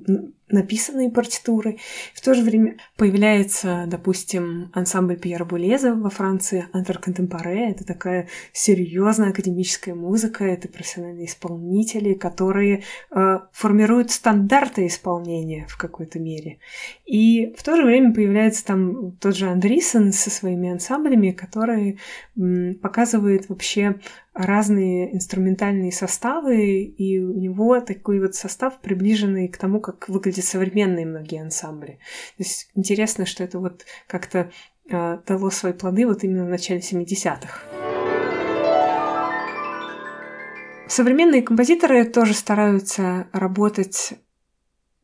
написанные 0.53 1.11
партитуры. 1.11 1.79
В 2.15 2.21
то 2.21 2.35
же 2.35 2.43
время 2.43 2.77
появляется, 2.97 3.85
допустим, 3.87 4.71
ансамбль 4.75 5.17
Пьера 5.17 5.45
Булеза 5.45 5.95
во 5.95 6.11
Франции, 6.11 6.67
Антер 6.73 6.99
Контемпоре. 6.99 7.71
Это 7.71 7.85
такая 7.85 8.29
серьезная 8.53 9.31
академическая 9.31 9.95
музыка, 9.95 10.45
это 10.45 10.69
профессиональные 10.69 11.27
исполнители, 11.27 12.15
которые 12.15 12.85
э, 13.11 13.39
формируют 13.53 14.11
стандарты 14.11 14.87
исполнения 14.87 15.67
в 15.69 15.77
какой-то 15.77 16.19
мере. 16.19 16.59
И 17.07 17.55
в 17.57 17.63
то 17.63 17.77
же 17.77 17.85
время 17.85 18.15
появляется 18.15 18.65
там 18.65 19.13
тот 19.13 19.37
же 19.37 19.49
Андрисен 19.49 20.13
со 20.13 20.31
своими 20.31 20.71
ансамблями, 20.71 21.31
которые 21.31 21.99
м, 22.37 22.75
показывают 22.81 23.49
вообще 23.49 24.01
разные 24.35 25.15
инструментальные 25.15 25.93
составы, 25.93 26.83
и 26.83 27.19
у 27.19 27.33
него 27.33 27.81
такой 27.81 28.21
вот 28.21 28.35
состав, 28.35 28.81
приближенный 28.81 29.49
к 29.49 29.59
тому, 29.59 29.81
как 29.81 30.09
выглядят 30.09 30.45
современные 30.45 31.07
многие 31.07 31.43
ансамбли. 31.43 31.99
То 32.37 32.43
есть 32.43 32.71
интересно, 32.75 33.27
что 33.27 33.45
это 33.45 33.59
вот 33.59 33.85
как-то 34.07 34.51
э, 34.91 35.19
дало 35.27 35.51
свои 35.51 35.73
плоды 35.73 36.07
вот 36.07 36.25
именно 36.25 36.47
в 36.47 36.49
начале 36.49 36.81
70-х. 36.81 37.83
Современные 40.89 41.43
композиторы 41.43 42.05
тоже 42.05 42.35
стараются 42.35 43.27
работать 43.33 44.13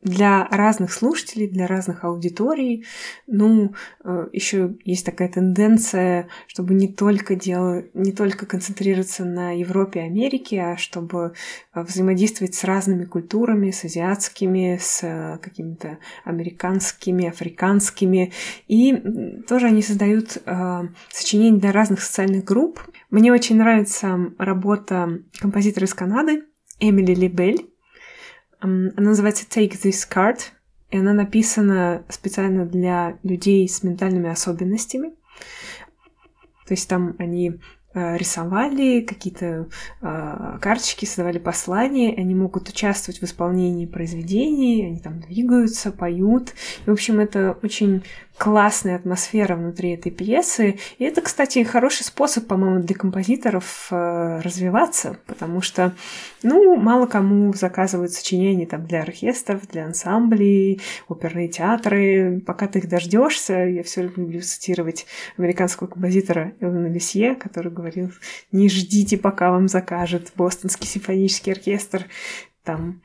для 0.01 0.47
разных 0.49 0.93
слушателей, 0.93 1.47
для 1.47 1.67
разных 1.67 2.05
аудиторий. 2.05 2.85
Ну, 3.27 3.73
э, 4.03 4.27
еще 4.31 4.75
есть 4.85 5.05
такая 5.05 5.27
тенденция, 5.27 6.29
чтобы 6.47 6.73
не 6.73 6.87
только 6.87 7.35
делать, 7.35 7.93
не 7.93 8.13
только 8.13 8.45
концентрироваться 8.45 9.25
на 9.25 9.51
Европе 9.51 9.99
и 9.99 10.03
Америке, 10.03 10.61
а 10.61 10.77
чтобы 10.77 11.33
э, 11.73 11.83
взаимодействовать 11.83 12.55
с 12.55 12.63
разными 12.63 13.03
культурами, 13.03 13.71
с 13.71 13.83
азиатскими, 13.83 14.77
с 14.79 15.01
э, 15.03 15.37
какими-то 15.41 15.97
американскими, 16.23 17.27
африканскими. 17.27 18.31
И 18.67 18.95
тоже 19.47 19.67
они 19.67 19.81
создают 19.81 20.37
сочинения 21.09 21.59
для 21.59 21.71
разных 21.71 22.01
социальных 22.01 22.43
групп. 22.43 22.79
Мне 23.09 23.31
очень 23.33 23.57
нравится 23.57 24.31
работа 24.37 25.19
композитора 25.39 25.85
из 25.85 25.93
Канады 25.93 26.43
Эмили 26.79 27.13
Либель 27.13 27.69
она 28.59 28.91
называется 28.95 29.45
Take 29.45 29.81
This 29.81 30.07
Card, 30.09 30.39
и 30.91 30.97
она 30.97 31.13
написана 31.13 32.03
специально 32.09 32.65
для 32.65 33.17
людей 33.23 33.67
с 33.67 33.83
ментальными 33.83 34.29
особенностями. 34.29 35.13
То 36.65 36.73
есть 36.73 36.87
там 36.87 37.15
они 37.19 37.59
э, 37.93 38.17
рисовали 38.17 39.01
какие-то 39.01 39.67
э, 40.01 40.57
карточки, 40.61 41.05
создавали 41.05 41.39
послания, 41.39 42.13
они 42.15 42.35
могут 42.35 42.69
участвовать 42.69 43.21
в 43.21 43.23
исполнении 43.23 43.85
произведений, 43.85 44.85
они 44.85 44.99
там 44.99 45.19
двигаются, 45.19 45.91
поют. 45.91 46.53
И, 46.85 46.89
в 46.89 46.93
общем, 46.93 47.19
это 47.19 47.57
очень 47.63 48.03
классная 48.39 48.95
атмосфера 48.95 49.57
внутри 49.57 49.91
этой 49.91 50.11
пьесы. 50.13 50.79
И 50.97 51.03
это, 51.03 51.21
кстати, 51.21 51.61
хороший 51.63 52.03
способ, 52.03 52.47
по-моему, 52.47 52.81
для 52.81 52.95
композиторов 52.95 53.89
э, 53.91 54.39
развиваться, 54.41 55.17
потому 55.27 55.61
что, 55.61 55.93
ну, 56.41 56.77
мало 56.77 57.05
кому 57.05 57.53
заказывают 57.53 58.13
сочинения 58.13 58.65
там 58.65 58.85
для 58.85 59.01
оркестров, 59.01 59.67
для 59.67 59.85
ансамблей, 59.85 60.81
оперные 61.09 61.49
театры. 61.49 62.41
Пока 62.47 62.67
ты 62.67 62.79
их 62.79 62.87
дождешься, 62.87 63.55
я 63.55 63.83
все 63.83 64.03
люблю 64.03 64.41
цитировать 64.41 65.05
американского 65.37 65.87
композитора 65.87 66.53
Элвина 66.61 66.87
Лисье, 66.87 67.35
который 67.35 67.73
говорил, 67.73 68.13
не 68.53 68.69
ждите, 68.69 69.17
пока 69.17 69.51
вам 69.51 69.67
закажет 69.67 70.31
Бостонский 70.37 70.87
симфонический 70.87 71.51
оркестр, 71.51 72.05
там 72.63 73.01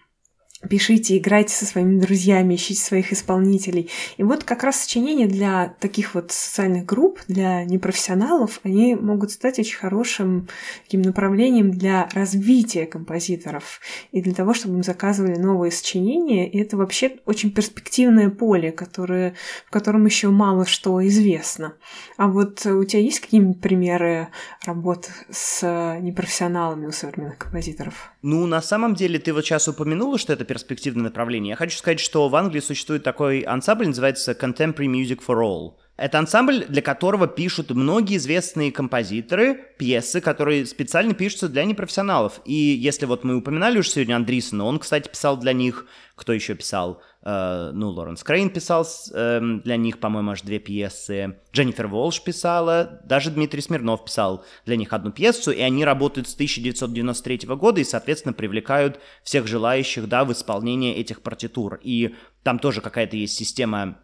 пишите, 0.69 1.19
играйте 1.19 1.55
со 1.55 1.67
своими 1.67 2.01
друзьями, 2.01 2.55
ищите 2.55 2.81
своих 2.81 3.13
исполнителей. 3.13 3.91
И 4.17 4.23
вот 4.23 4.45
как 4.45 4.63
раз 4.63 4.81
сочинения 4.81 5.27
для 5.27 5.75
таких 5.81 6.15
вот 6.15 6.33
социальных 6.33 6.85
групп, 6.85 7.21
для 7.29 7.65
непрофессионалов, 7.65 8.61
они 8.63 8.95
могут 8.95 9.31
стать 9.31 9.59
очень 9.59 9.77
хорошим 9.77 10.49
таким 10.85 11.03
направлением 11.03 11.71
для 11.71 12.09
развития 12.13 12.87
композиторов 12.87 13.81
и 14.13 14.21
для 14.21 14.35
того, 14.35 14.55
чтобы 14.55 14.77
им 14.77 14.83
заказывали 14.83 15.37
новые 15.37 15.71
сочинения. 15.71 16.49
И 16.49 16.59
это 16.59 16.77
вообще 16.77 17.17
очень 17.27 17.51
перспективное 17.51 18.31
поле, 18.31 18.73
которое, 18.73 19.35
в 19.67 19.71
котором 19.71 20.05
еще 20.07 20.29
мало 20.31 20.67
что 20.67 21.07
известно. 21.07 21.75
А 22.17 22.29
вот 22.29 22.65
у 22.67 22.85
тебя 22.85 23.03
есть 23.03 23.21
какие-нибудь 23.21 23.61
примеры 23.61 24.29
работ 24.65 25.09
с 25.31 25.63
непрофессионалами 26.01 26.87
у 26.87 26.93
современных 26.93 27.39
композиторов? 27.39 28.13
Ну, 28.23 28.47
на 28.47 28.63
самом 28.63 28.95
деле, 28.95 29.19
ты 29.19 29.33
вот 29.33 29.45
сейчас 29.45 29.69
упомянула, 29.69 30.19
что 30.19 30.33
это 30.33 30.45
перспективное 30.55 31.05
направление. 31.05 31.51
Я 31.51 31.57
хочу 31.57 31.77
сказать, 31.77 32.01
что 32.01 32.29
в 32.29 32.37
Англии 32.37 32.61
существует 32.61 33.03
такой 33.03 33.41
ансамбль, 33.41 33.89
называется 33.89 34.33
Contemporary 34.33 34.87
Music 34.87 35.21
for 35.27 35.43
All. 35.43 35.73
Это 35.97 36.19
ансамбль, 36.19 36.65
для 36.69 36.83
которого 36.83 37.29
пишут 37.29 37.71
многие 37.71 38.17
известные 38.17 38.73
композиторы, 38.73 39.55
пьесы, 39.79 40.21
которые 40.21 40.67
специально 40.67 41.15
пишутся 41.15 41.49
для 41.49 41.65
непрофессионалов. 41.65 42.41
И 42.45 42.53
если 42.53 43.07
вот 43.07 43.23
мы 43.23 43.37
упоминали 43.37 43.79
уже 43.79 43.91
сегодня 43.91 44.17
Андрисона, 44.17 44.65
он, 44.65 44.81
кстати, 44.81 45.09
писал 45.09 45.37
для 45.37 45.53
них, 45.53 45.87
кто 46.17 46.33
еще 46.33 46.57
писал? 46.57 47.01
Э, 47.23 47.71
ну, 47.73 47.91
Лоренс 47.91 48.25
Крейн 48.25 48.51
писал 48.51 48.85
э, 49.13 49.41
для 49.63 49.77
них, 49.77 50.01
по-моему, 50.01 50.33
аж 50.33 50.43
две 50.43 50.59
пьесы. 50.59 51.39
Дженнифер 51.53 51.87
Волш 51.87 52.21
писала, 52.23 53.01
даже 53.05 53.31
Дмитрий 53.31 53.61
Смирнов 53.61 54.05
писал 54.05 54.45
для 54.67 54.75
них 54.75 54.93
одну 54.93 55.13
пьесу, 55.13 55.53
и 55.53 55.61
они 55.61 55.85
работают 55.85 56.29
с 56.29 56.35
1993 56.35 57.47
года 57.55 57.81
и, 57.81 57.85
соответственно, 57.85 58.33
привлекают 58.33 58.99
всех 59.23 59.47
желающих, 59.47 60.09
да, 60.09 60.25
в 60.25 60.33
исполнение 60.33 60.97
этих 60.97 61.23
партитур. 61.23 61.79
И 61.85 62.17
там 62.43 62.59
тоже 62.59 62.81
какая-то 62.81 63.17
есть 63.17 63.37
система 63.37 63.99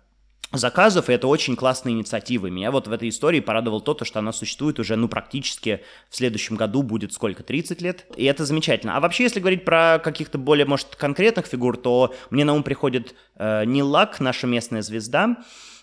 заказов, 0.52 1.08
и 1.08 1.12
это 1.12 1.26
очень 1.26 1.56
классная 1.56 1.92
инициатива. 1.92 2.48
Меня 2.48 2.70
вот 2.70 2.88
в 2.88 2.92
этой 2.92 3.08
истории 3.08 3.40
порадовал 3.40 3.80
то, 3.80 4.04
что 4.04 4.18
она 4.18 4.32
существует 4.32 4.78
уже, 4.78 4.96
ну, 4.96 5.08
практически 5.08 5.82
в 6.08 6.16
следующем 6.16 6.56
году 6.56 6.82
будет 6.82 7.12
сколько, 7.12 7.42
30 7.42 7.80
лет, 7.82 8.06
и 8.16 8.24
это 8.24 8.44
замечательно. 8.44 8.96
А 8.96 9.00
вообще, 9.00 9.24
если 9.24 9.40
говорить 9.40 9.64
про 9.64 10.00
каких-то 10.02 10.38
более, 10.38 10.66
может, 10.66 10.96
конкретных 10.96 11.46
фигур, 11.46 11.76
то 11.76 12.14
мне 12.30 12.44
на 12.44 12.54
ум 12.54 12.62
приходит 12.62 13.14
э, 13.36 13.64
Нил 13.64 13.88
Лак, 13.88 14.20
наша 14.20 14.46
местная 14.46 14.82
звезда, 14.82 15.36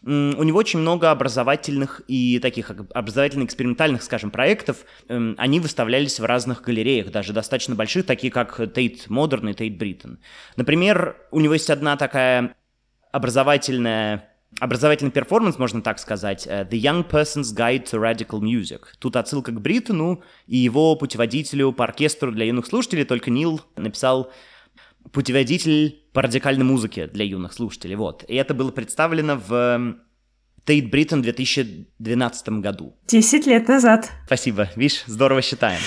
у 0.03 0.09
него 0.43 0.59
очень 0.59 0.79
много 0.79 1.09
образовательных 1.09 2.01
и 2.07 2.39
таких 2.39 2.69
образовательно-экспериментальных, 2.69 4.03
скажем, 4.03 4.29
проектов. 4.29 4.85
Эм, 5.07 5.33
они 5.39 5.59
выставлялись 5.59 6.19
в 6.19 6.25
разных 6.25 6.61
галереях, 6.61 7.11
даже 7.11 7.33
достаточно 7.33 7.73
больших, 7.75 8.05
такие 8.05 8.31
как 8.31 8.61
Tate 8.73 9.09
Modern 9.09 9.49
и 9.49 9.53
Tate 9.53 9.77
Britain. 9.77 10.19
Например, 10.55 11.17
у 11.31 11.39
него 11.39 11.53
есть 11.53 11.69
одна 11.69 11.97
такая 11.97 12.55
образовательная 13.11 14.26
образовательный 14.59 15.11
перформанс, 15.11 15.57
можно 15.57 15.81
так 15.81 15.99
сказать, 15.99 16.47
э, 16.47 16.67
The 16.69 16.79
Young 16.79 17.09
Person's 17.09 17.55
Guide 17.55 17.85
to 17.85 18.01
Radical 18.01 18.39
Music. 18.39 18.81
Тут 18.99 19.15
отсылка 19.15 19.51
к 19.51 19.61
Бриттону 19.61 20.23
и 20.47 20.57
его 20.57 20.95
путеводителю 20.95 21.71
по 21.73 21.83
оркестру 21.83 22.31
для 22.31 22.45
юных 22.45 22.65
слушателей, 22.65 23.05
только 23.05 23.29
Нил 23.29 23.61
написал 23.75 24.31
путеводитель 25.11 26.03
по 26.13 26.21
радикальной 26.21 26.65
музыке 26.65 27.07
для 27.07 27.25
юных 27.25 27.53
слушателей, 27.53 27.95
вот. 27.95 28.23
И 28.27 28.35
это 28.35 28.53
было 28.53 28.71
представлено 28.71 29.41
в 29.47 29.97
Tate 30.65 30.89
Britain 30.89 31.19
в 31.19 31.23
2012 31.23 32.49
году. 32.59 32.97
Десять 33.07 33.45
лет 33.45 33.67
назад. 33.67 34.11
Спасибо, 34.25 34.69
видишь, 34.75 35.03
здорово 35.05 35.41
считаем. 35.41 35.79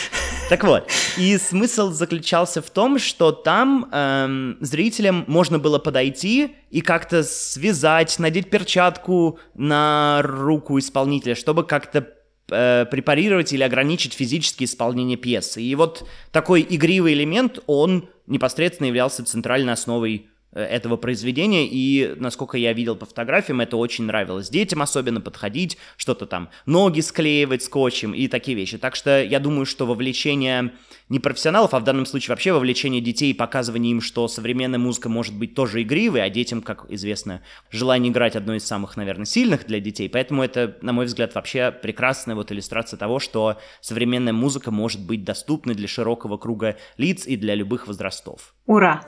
Так 0.50 0.64
вот, 0.64 0.90
и 1.16 1.38
смысл 1.38 1.92
заключался 1.92 2.60
в 2.60 2.70
том, 2.70 2.98
что 2.98 3.30
там 3.30 3.88
эм, 3.92 4.56
зрителям 4.60 5.24
можно 5.28 5.60
было 5.60 5.78
подойти 5.78 6.56
и 6.72 6.80
как-то 6.80 7.22
связать, 7.22 8.18
надеть 8.18 8.50
перчатку 8.50 9.38
на 9.54 10.22
руку 10.24 10.76
исполнителя, 10.80 11.36
чтобы 11.36 11.62
как-то 11.62 12.08
э, 12.50 12.84
препарировать 12.90 13.52
или 13.52 13.62
ограничить 13.62 14.12
физическое 14.12 14.64
исполнение 14.64 15.16
пьесы. 15.16 15.62
И 15.62 15.72
вот 15.76 16.04
такой 16.32 16.66
игривый 16.68 17.12
элемент, 17.12 17.60
он 17.68 18.08
непосредственно 18.26 18.88
являлся 18.88 19.24
центральной 19.24 19.74
основой 19.74 20.30
этого 20.52 20.96
произведения, 20.96 21.66
и, 21.66 22.14
насколько 22.16 22.58
я 22.58 22.72
видел 22.72 22.96
по 22.96 23.06
фотографиям, 23.06 23.60
это 23.60 23.76
очень 23.76 24.04
нравилось 24.04 24.48
детям 24.50 24.82
особенно 24.82 25.20
подходить, 25.20 25.78
что-то 25.96 26.26
там, 26.26 26.50
ноги 26.66 27.00
склеивать 27.00 27.62
скотчем 27.62 28.12
и 28.12 28.28
такие 28.28 28.56
вещи. 28.56 28.78
Так 28.78 28.96
что 28.96 29.22
я 29.22 29.38
думаю, 29.38 29.66
что 29.66 29.86
вовлечение 29.86 30.72
не 31.08 31.18
профессионалов, 31.18 31.74
а 31.74 31.80
в 31.80 31.84
данном 31.84 32.06
случае 32.06 32.30
вообще 32.30 32.52
вовлечение 32.52 33.00
детей 33.00 33.34
показывание 33.34 33.92
им, 33.92 34.00
что 34.00 34.28
современная 34.28 34.78
музыка 34.78 35.08
может 35.08 35.34
быть 35.36 35.54
тоже 35.54 35.82
игривой, 35.82 36.22
а 36.22 36.30
детям, 36.30 36.62
как 36.62 36.86
известно, 36.88 37.42
желание 37.70 38.12
играть 38.12 38.36
одно 38.36 38.54
из 38.54 38.64
самых, 38.64 38.96
наверное, 38.96 39.26
сильных 39.26 39.66
для 39.66 39.80
детей. 39.80 40.08
Поэтому 40.08 40.42
это, 40.42 40.76
на 40.82 40.92
мой 40.92 41.06
взгляд, 41.06 41.34
вообще 41.34 41.72
прекрасная 41.72 42.36
вот 42.36 42.52
иллюстрация 42.52 42.96
того, 42.96 43.18
что 43.18 43.58
современная 43.80 44.32
музыка 44.32 44.70
может 44.70 45.04
быть 45.04 45.24
доступна 45.24 45.74
для 45.74 45.88
широкого 45.88 46.36
круга 46.38 46.76
лиц 46.96 47.26
и 47.26 47.36
для 47.36 47.54
любых 47.54 47.86
возрастов. 47.88 48.54
Ура! 48.66 49.04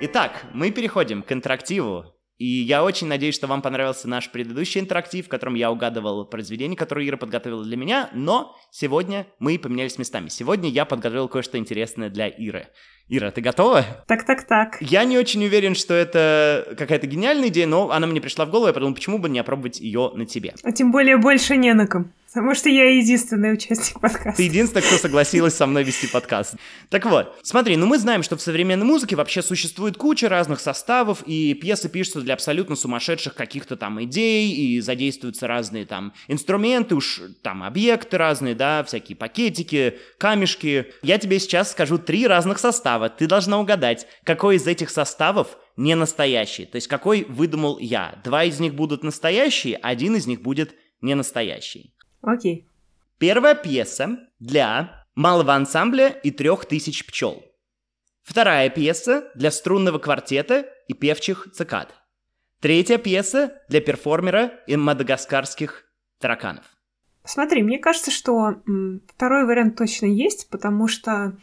Итак, 0.00 0.44
мы 0.54 0.70
переходим 0.70 1.24
к 1.24 1.32
интерактиву. 1.32 2.04
И 2.36 2.46
я 2.46 2.84
очень 2.84 3.08
надеюсь, 3.08 3.34
что 3.34 3.48
вам 3.48 3.62
понравился 3.62 4.08
наш 4.08 4.30
предыдущий 4.30 4.80
интерактив, 4.80 5.26
в 5.26 5.28
котором 5.28 5.56
я 5.56 5.72
угадывал 5.72 6.24
произведение, 6.24 6.76
которое 6.76 7.04
Ира 7.08 7.16
подготовила 7.16 7.64
для 7.64 7.76
меня, 7.76 8.08
но 8.12 8.56
сегодня 8.70 9.26
мы 9.40 9.58
поменялись 9.58 9.98
местами. 9.98 10.28
Сегодня 10.28 10.70
я 10.70 10.84
подготовил 10.84 11.26
кое-что 11.26 11.58
интересное 11.58 12.10
для 12.10 12.28
Иры. 12.28 12.68
Ира, 13.08 13.32
ты 13.32 13.40
готова? 13.40 13.84
Так, 14.06 14.24
так, 14.24 14.46
так. 14.46 14.76
Я 14.80 15.02
не 15.02 15.18
очень 15.18 15.44
уверен, 15.44 15.74
что 15.74 15.94
это 15.94 16.76
какая-то 16.78 17.08
гениальная 17.08 17.48
идея, 17.48 17.66
но 17.66 17.90
она 17.90 18.06
мне 18.06 18.20
пришла 18.20 18.46
в 18.46 18.50
голову, 18.50 18.68
я 18.68 18.72
подумал, 18.72 18.94
почему 18.94 19.18
бы 19.18 19.28
не 19.28 19.40
опробовать 19.40 19.80
ее 19.80 20.12
на 20.14 20.24
тебе. 20.24 20.54
А 20.62 20.70
тем 20.70 20.92
более 20.92 21.16
больше 21.16 21.56
не 21.56 21.74
на 21.74 21.88
ком. 21.88 22.12
Потому 22.38 22.54
что 22.54 22.68
я 22.68 22.96
единственный 22.96 23.52
участник 23.52 23.98
подкаста. 23.98 24.34
Ты 24.36 24.44
единственный, 24.44 24.82
кто 24.82 24.96
согласилась 24.96 25.54
со 25.54 25.66
мной 25.66 25.82
вести 25.82 26.06
подкаст. 26.06 26.54
Так 26.88 27.04
вот, 27.04 27.36
смотри, 27.42 27.76
ну 27.76 27.86
мы 27.86 27.98
знаем, 27.98 28.22
что 28.22 28.36
в 28.36 28.40
современной 28.40 28.86
музыке 28.86 29.16
вообще 29.16 29.42
существует 29.42 29.96
куча 29.96 30.28
разных 30.28 30.60
составов, 30.60 31.24
и 31.26 31.52
пьесы 31.54 31.88
пишутся 31.88 32.20
для 32.20 32.34
абсолютно 32.34 32.76
сумасшедших 32.76 33.34
каких-то 33.34 33.76
там 33.76 34.00
идей, 34.04 34.52
и 34.52 34.80
задействуются 34.80 35.48
разные 35.48 35.84
там 35.84 36.12
инструменты, 36.28 36.94
уж 36.94 37.20
там 37.42 37.64
объекты 37.64 38.16
разные, 38.16 38.54
да, 38.54 38.84
всякие 38.84 39.16
пакетики, 39.16 39.98
камешки. 40.16 40.92
Я 41.02 41.18
тебе 41.18 41.40
сейчас 41.40 41.72
скажу 41.72 41.98
три 41.98 42.28
разных 42.28 42.60
состава. 42.60 43.08
Ты 43.08 43.26
должна 43.26 43.58
угадать, 43.58 44.06
какой 44.22 44.56
из 44.56 44.66
этих 44.68 44.90
составов 44.90 45.58
не 45.76 45.96
настоящий. 45.96 46.66
То 46.66 46.76
есть 46.76 46.86
какой 46.86 47.24
выдумал 47.28 47.80
я. 47.80 48.20
Два 48.22 48.44
из 48.44 48.60
них 48.60 48.74
будут 48.74 49.02
настоящие, 49.02 49.74
один 49.74 50.14
из 50.14 50.28
них 50.28 50.40
будет 50.40 50.76
не 51.00 51.16
настоящий. 51.16 51.92
Окей. 52.22 52.66
Первая 53.18 53.54
пьеса 53.54 54.18
для 54.38 55.06
малого 55.14 55.54
ансамбля 55.54 56.08
и 56.08 56.30
трех 56.30 56.66
тысяч 56.66 57.06
пчел. 57.06 57.42
Вторая 58.22 58.68
пьеса 58.70 59.30
для 59.34 59.50
струнного 59.50 59.98
квартета 59.98 60.66
и 60.86 60.94
певчих 60.94 61.48
цикад. 61.52 61.94
Третья 62.60 62.98
пьеса 62.98 63.62
для 63.68 63.80
перформера 63.80 64.52
и 64.66 64.76
мадагаскарских 64.76 65.84
тараканов. 66.18 66.64
Смотри, 67.24 67.62
мне 67.62 67.78
кажется, 67.78 68.10
что 68.10 68.62
второй 69.06 69.44
вариант 69.44 69.76
точно 69.76 70.06
есть, 70.06 70.48
потому 70.50 70.88
что 70.88 71.36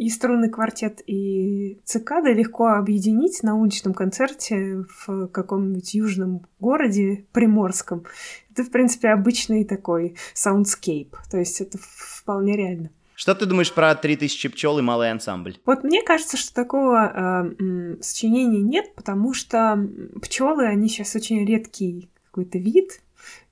и 0.00 0.08
струнный 0.08 0.48
квартет, 0.48 1.02
и 1.06 1.78
цикады 1.84 2.32
легко 2.32 2.68
объединить 2.68 3.42
на 3.42 3.54
уличном 3.54 3.92
концерте 3.92 4.86
в 5.04 5.28
каком-нибудь 5.28 5.92
южном 5.92 6.46
городе 6.58 7.26
приморском. 7.32 8.04
Это, 8.50 8.64
в 8.64 8.70
принципе, 8.70 9.08
обычный 9.10 9.62
такой 9.66 10.16
soundscape, 10.34 11.12
то 11.30 11.36
есть 11.36 11.60
это 11.60 11.76
вполне 11.78 12.56
реально. 12.56 12.88
Что 13.14 13.34
ты 13.34 13.44
думаешь 13.44 13.74
про 13.74 13.94
3000 13.94 14.48
пчел 14.48 14.78
и 14.78 14.82
малый 14.82 15.10
ансамбль? 15.10 15.58
Вот 15.66 15.84
мне 15.84 16.02
кажется, 16.02 16.38
что 16.38 16.54
такого 16.54 17.52
э, 17.60 17.96
сочинения 18.00 18.62
нет, 18.62 18.94
потому 18.94 19.34
что 19.34 19.86
пчелы, 20.22 20.64
они 20.64 20.88
сейчас 20.88 21.14
очень 21.14 21.44
редкий 21.44 22.08
какой-то 22.24 22.56
вид. 22.56 23.02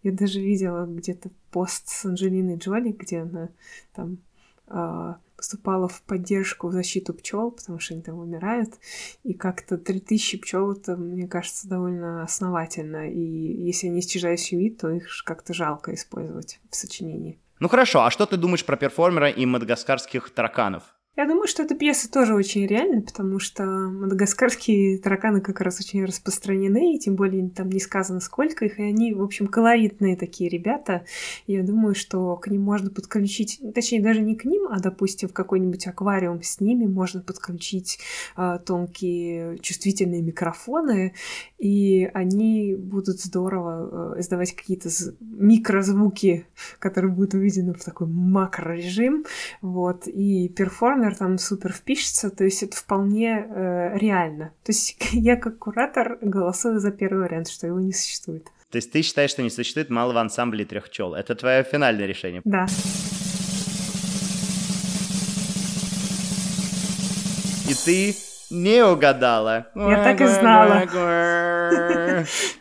Я 0.02 0.12
даже 0.12 0.40
видела 0.40 0.86
где-то 0.86 1.28
пост 1.50 1.88
с 1.88 2.06
Анджелиной 2.06 2.56
Джоли, 2.56 2.92
где 2.92 3.18
она 3.18 3.50
там 3.94 4.16
э, 4.70 5.14
поступала 5.36 5.88
в 5.88 6.02
поддержку, 6.02 6.68
в 6.68 6.72
защиту 6.72 7.14
пчел, 7.14 7.52
потому 7.52 7.78
что 7.78 7.94
они 7.94 8.02
там 8.02 8.18
умирают. 8.18 8.74
И 9.22 9.34
как-то 9.34 9.78
3000 9.78 10.38
пчел 10.38 10.72
это, 10.72 10.96
мне 10.96 11.28
кажется, 11.28 11.68
довольно 11.68 12.22
основательно. 12.22 13.08
И 13.08 13.20
если 13.20 13.86
они 13.86 14.00
исчезающий 14.00 14.58
вид, 14.58 14.78
то 14.80 14.90
их 14.90 15.06
как-то 15.24 15.54
жалко 15.54 15.94
использовать 15.94 16.60
в 16.70 16.76
сочинении. 16.76 17.38
Ну 17.60 17.68
хорошо, 17.68 18.04
а 18.04 18.10
что 18.10 18.26
ты 18.26 18.36
думаешь 18.36 18.64
про 18.64 18.76
перформера 18.76 19.30
и 19.30 19.46
мадагаскарских 19.46 20.30
тараканов? 20.30 20.82
Я 21.18 21.26
думаю, 21.26 21.48
что 21.48 21.64
эта 21.64 21.74
пьеса 21.74 22.08
тоже 22.08 22.32
очень 22.32 22.64
реальна, 22.64 23.00
потому 23.00 23.40
что 23.40 23.64
мадагаскарские 23.64 24.98
тараканы 24.98 25.40
как 25.40 25.60
раз 25.60 25.80
очень 25.80 26.04
распространены, 26.04 26.94
и 26.94 26.98
тем 27.00 27.16
более 27.16 27.50
там 27.50 27.70
не 27.70 27.80
сказано 27.80 28.20
сколько 28.20 28.66
их, 28.66 28.78
и 28.78 28.84
они, 28.84 29.12
в 29.12 29.20
общем, 29.24 29.48
колоритные 29.48 30.16
такие 30.16 30.48
ребята. 30.48 31.04
Я 31.48 31.64
думаю, 31.64 31.96
что 31.96 32.36
к 32.36 32.46
ним 32.46 32.62
можно 32.62 32.90
подключить, 32.90 33.60
точнее, 33.74 34.00
даже 34.00 34.20
не 34.20 34.36
к 34.36 34.44
ним, 34.44 34.68
а, 34.70 34.78
допустим, 34.78 35.28
в 35.28 35.32
какой-нибудь 35.32 35.88
аквариум 35.88 36.40
с 36.40 36.60
ними 36.60 36.86
можно 36.86 37.20
подключить 37.20 37.98
э, 38.36 38.60
тонкие 38.64 39.58
чувствительные 39.58 40.22
микрофоны, 40.22 41.14
и 41.58 42.08
они 42.14 42.76
будут 42.76 43.18
здорово 43.18 44.14
э, 44.14 44.20
издавать 44.20 44.54
какие-то 44.54 44.88
микрозвуки, 45.18 46.46
которые 46.78 47.12
будут 47.12 47.34
увидены 47.34 47.74
в 47.74 47.82
такой 47.82 48.06
макрорежим, 48.06 49.24
вот, 49.62 50.06
и 50.06 50.48
перформер 50.50 51.07
жанр 51.08 51.16
там 51.16 51.38
супер 51.38 51.72
впишется, 51.72 52.30
то 52.30 52.44
есть 52.44 52.62
это 52.62 52.76
вполне 52.76 53.46
э, 53.48 53.98
реально. 53.98 54.52
То 54.64 54.72
есть 54.72 54.96
я 55.12 55.36
как 55.36 55.58
куратор 55.58 56.18
голосую 56.20 56.80
за 56.80 56.90
первый 56.90 57.24
вариант, 57.24 57.48
что 57.48 57.66
его 57.66 57.80
не 57.80 57.92
существует. 57.92 58.44
То 58.70 58.76
есть 58.76 58.92
ты 58.92 59.02
считаешь, 59.02 59.30
что 59.30 59.42
не 59.42 59.50
существует 59.50 59.88
малого 59.88 60.20
ансамбля 60.20 60.64
трех 60.64 60.88
пчел? 60.88 61.14
Это 61.14 61.34
твое 61.34 61.64
финальное 61.64 62.06
решение? 62.06 62.42
Да. 62.44 62.66
И 67.68 67.74
ты 67.84 68.16
не 68.50 68.84
угадала. 68.84 69.66
Я 69.74 70.02
так 70.04 70.20
и 70.20 70.26
знала. 70.26 70.86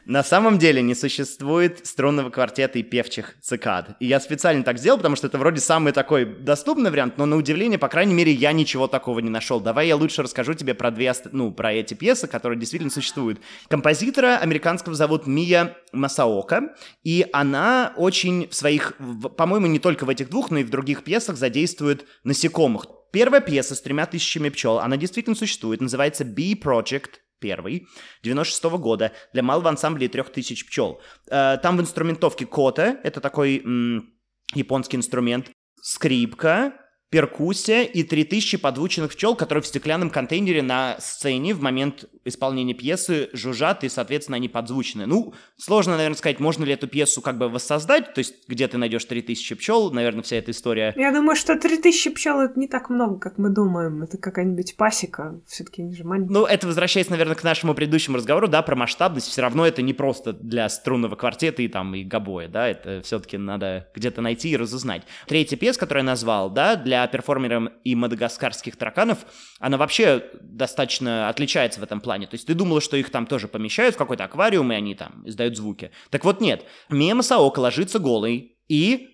На 0.06 0.24
самом 0.24 0.58
деле 0.58 0.82
не 0.82 0.96
существует 0.96 1.86
струнного 1.86 2.30
квартета 2.30 2.80
и 2.80 2.84
певчих 2.84 3.36
цикад. 3.42 3.96
И 4.00 4.06
я 4.06 4.20
специально 4.20 4.64
так 4.64 4.78
сделал, 4.78 4.98
потому 4.98 5.16
что 5.16 5.28
это 5.28 5.38
вроде 5.38 5.62
самый 5.62 5.94
такой 5.94 6.26
доступный 6.26 6.92
вариант, 6.92 7.18
но 7.18 7.26
на 7.26 7.36
удивление, 7.36 7.80
по 7.80 7.88
крайней 7.88 8.14
мере, 8.14 8.32
я 8.32 8.52
ничего 8.52 8.88
такого 8.88 9.20
не 9.20 9.30
нашел. 9.30 9.60
Давай 9.60 9.88
я 9.88 9.96
лучше 9.96 10.24
расскажу 10.24 10.54
тебе 10.54 10.74
про 10.74 10.92
две, 10.92 11.14
ну, 11.32 11.52
про 11.52 11.74
эти 11.74 11.94
пьесы, 11.94 12.28
которые 12.28 12.60
действительно 12.60 12.92
существуют. 12.92 13.40
Композитора 13.70 14.38
американского 14.38 14.96
зовут 14.96 15.28
Мия 15.28 15.76
Масаока, 15.92 16.76
и 17.04 17.26
она 17.34 17.94
очень 17.96 18.48
в 18.50 18.56
своих, 18.56 18.94
по-моему, 19.38 19.68
не 19.68 19.80
только 19.80 20.06
в 20.06 20.10
этих 20.10 20.30
двух, 20.30 20.52
но 20.52 20.60
и 20.60 20.64
в 20.64 20.70
других 20.70 21.04
пьесах 21.04 21.38
задействует 21.38 22.06
насекомых. 22.24 22.86
Первая 23.12 23.42
пьеса 23.42 23.76
с 23.76 23.82
тремя 23.82 24.06
тысячами 24.06 24.50
пчел, 24.50 24.80
она 24.80 24.98
действительно 24.98 25.36
существует, 25.36 25.82
называется 25.82 26.24
Bee 26.24 26.60
Project, 26.60 27.20
первый, 27.40 27.88
96 28.24 28.66
-го 28.66 28.78
года, 28.78 29.12
для 29.34 29.44
малого 29.44 29.70
ансамбля 29.70 30.06
и 30.06 30.10
трех 30.10 30.32
тысяч 30.32 30.66
пчел. 30.66 31.02
Э, 31.30 31.58
там 31.62 31.78
в 31.78 31.82
инструментовке 31.82 32.46
кота, 32.46 32.98
это 33.04 33.22
такой 33.22 33.62
м- 33.64 34.14
японский 34.54 34.98
инструмент, 34.98 35.52
скрипка, 35.82 36.74
перкуссия 37.10 37.84
и 37.84 38.04
3000 38.04 38.58
подвученных 38.58 39.14
пчел, 39.14 39.36
которые 39.36 39.62
в 39.62 39.68
стеклянном 39.68 40.10
контейнере 40.10 40.62
на 40.62 40.98
сцене 41.00 41.54
в 41.54 41.62
момент 41.62 42.06
исполнения 42.26 42.74
пьесы 42.74 43.30
жужжат, 43.32 43.86
и, 43.86 43.90
соответственно, 43.90 44.36
они 44.36 44.50
подзвучены. 44.50 45.06
Ну, 45.06 45.34
сложно, 45.56 45.96
наверное, 45.96 46.18
сказать, 46.18 46.40
можно 46.42 46.66
ли 46.66 46.74
эту 46.74 46.88
пьесу 46.88 47.22
как 47.22 47.38
бы 47.38 47.48
воссоздать, 47.48 48.14
то 48.14 48.20
есть 48.20 48.36
где 48.50 48.68
ты 48.68 48.78
найдешь 48.78 49.06
3000 49.06 49.56
пчел, 49.56 49.92
наверное, 49.92 50.24
вся 50.24 50.36
эта 50.36 50.52
история. 50.52 50.94
Я 50.98 51.14
думаю, 51.14 51.38
что 51.38 51.58
3000 51.58 52.10
пчел 52.10 52.42
это 52.42 52.60
не 52.60 52.68
так 52.68 52.90
много, 52.90 53.18
как 53.20 53.38
мы 53.38 53.50
думаем. 53.50 54.04
Это 54.04 54.18
какая-нибудь 54.18 54.76
пасека, 54.76 55.40
все-таки 55.48 55.84
они 55.84 55.96
же 55.96 56.04
маленькие. 56.04 56.34
Ну, 56.34 56.46
это 56.46 56.68
возвращаясь, 56.68 57.10
наверное, 57.10 57.36
к 57.36 57.44
нашему 57.44 57.74
предыдущему 57.74 58.18
разговору, 58.18 58.50
да, 58.50 58.62
про 58.62 58.76
масштабность. 58.76 59.28
Все 59.28 59.42
равно 59.42 59.66
это 59.66 59.82
не 59.82 59.94
просто 59.94 60.34
для 60.34 60.68
струнного 60.68 61.16
квартета 61.16 61.62
и 61.62 61.70
там 61.70 61.96
и 61.96 62.04
гобоя, 62.04 62.50
да, 62.50 62.68
это 62.68 63.02
все-таки 63.04 63.38
надо 63.38 63.88
где-то 63.96 64.22
найти 64.22 64.50
и 64.50 64.58
разузнать. 64.58 65.04
Третья 65.28 65.56
пьеса, 65.56 65.80
которую 65.80 66.04
я 66.04 66.08
назвал, 66.08 66.50
да, 66.50 66.76
для 66.76 66.97
для 66.98 67.08
перформеров 67.08 67.72
и 67.84 67.96
мадагаскарских 67.96 68.76
тараканов, 68.76 69.20
она 69.60 69.78
вообще 69.78 70.24
достаточно 70.42 71.30
отличается 71.30 71.80
в 71.80 71.84
этом 71.84 72.02
плане. 72.02 72.28
То 72.28 72.36
есть 72.36 72.48
ты 72.48 72.54
думала, 72.54 72.82
что 72.82 72.98
их 72.98 73.10
там 73.10 73.28
тоже 73.28 73.48
помещают 73.48 73.96
в 73.96 73.98
какой-то 73.98 74.24
аквариум, 74.24 74.72
и 74.72 74.76
они 74.76 74.96
там 74.96 75.22
издают 75.26 75.56
звуки. 75.56 75.92
Так 76.10 76.26
вот 76.26 76.42
нет. 76.42 76.66
Мия 76.90 77.14
Масаока 77.14 77.60
ложится 77.60 78.00
голый 78.00 78.58
и 78.68 79.10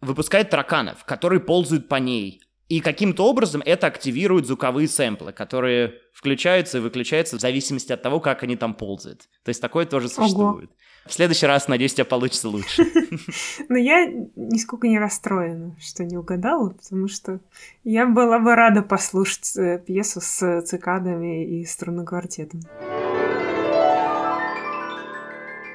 выпускает 0.00 0.50
тараканов, 0.50 1.04
которые 1.04 1.40
ползают 1.40 1.88
по 1.88 1.96
ней. 1.96 2.40
И 2.68 2.80
каким-то 2.80 3.24
образом 3.24 3.62
это 3.64 3.86
активирует 3.86 4.46
звуковые 4.46 4.88
сэмплы, 4.88 5.32
которые 5.32 5.94
включаются 6.12 6.78
и 6.78 6.80
выключаются 6.80 7.36
в 7.36 7.40
зависимости 7.40 7.92
от 7.92 8.02
того, 8.02 8.20
как 8.20 8.42
они 8.42 8.56
там 8.56 8.74
ползают. 8.74 9.22
То 9.44 9.48
есть 9.48 9.62
такое 9.62 9.86
тоже 9.86 10.08
существует. 10.08 10.70
Ого. 10.70 10.76
В 11.08 11.12
следующий 11.14 11.46
раз, 11.46 11.68
надеюсь, 11.68 11.92
у 11.92 11.96
тебя 11.96 12.04
получится 12.04 12.50
лучше. 12.50 12.84
Но 13.70 13.78
я 13.78 14.06
нисколько 14.36 14.88
не 14.88 14.98
расстроена, 14.98 15.74
что 15.80 16.04
не 16.04 16.18
угадала, 16.18 16.68
потому 16.68 17.08
что 17.08 17.40
я 17.82 18.06
была 18.06 18.38
бы 18.38 18.54
рада 18.54 18.82
послушать 18.82 19.56
э, 19.56 19.82
пьесу 19.84 20.20
с 20.20 20.62
цикадами 20.62 21.60
и 21.60 21.64
струнным 21.64 22.04
квартетом. 22.04 22.60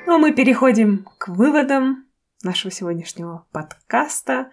Ну 0.06 0.14
а 0.14 0.18
мы 0.20 0.34
переходим 0.34 1.08
к 1.18 1.30
выводам 1.30 2.06
нашего 2.44 2.72
сегодняшнего 2.72 3.48
подкаста. 3.52 4.52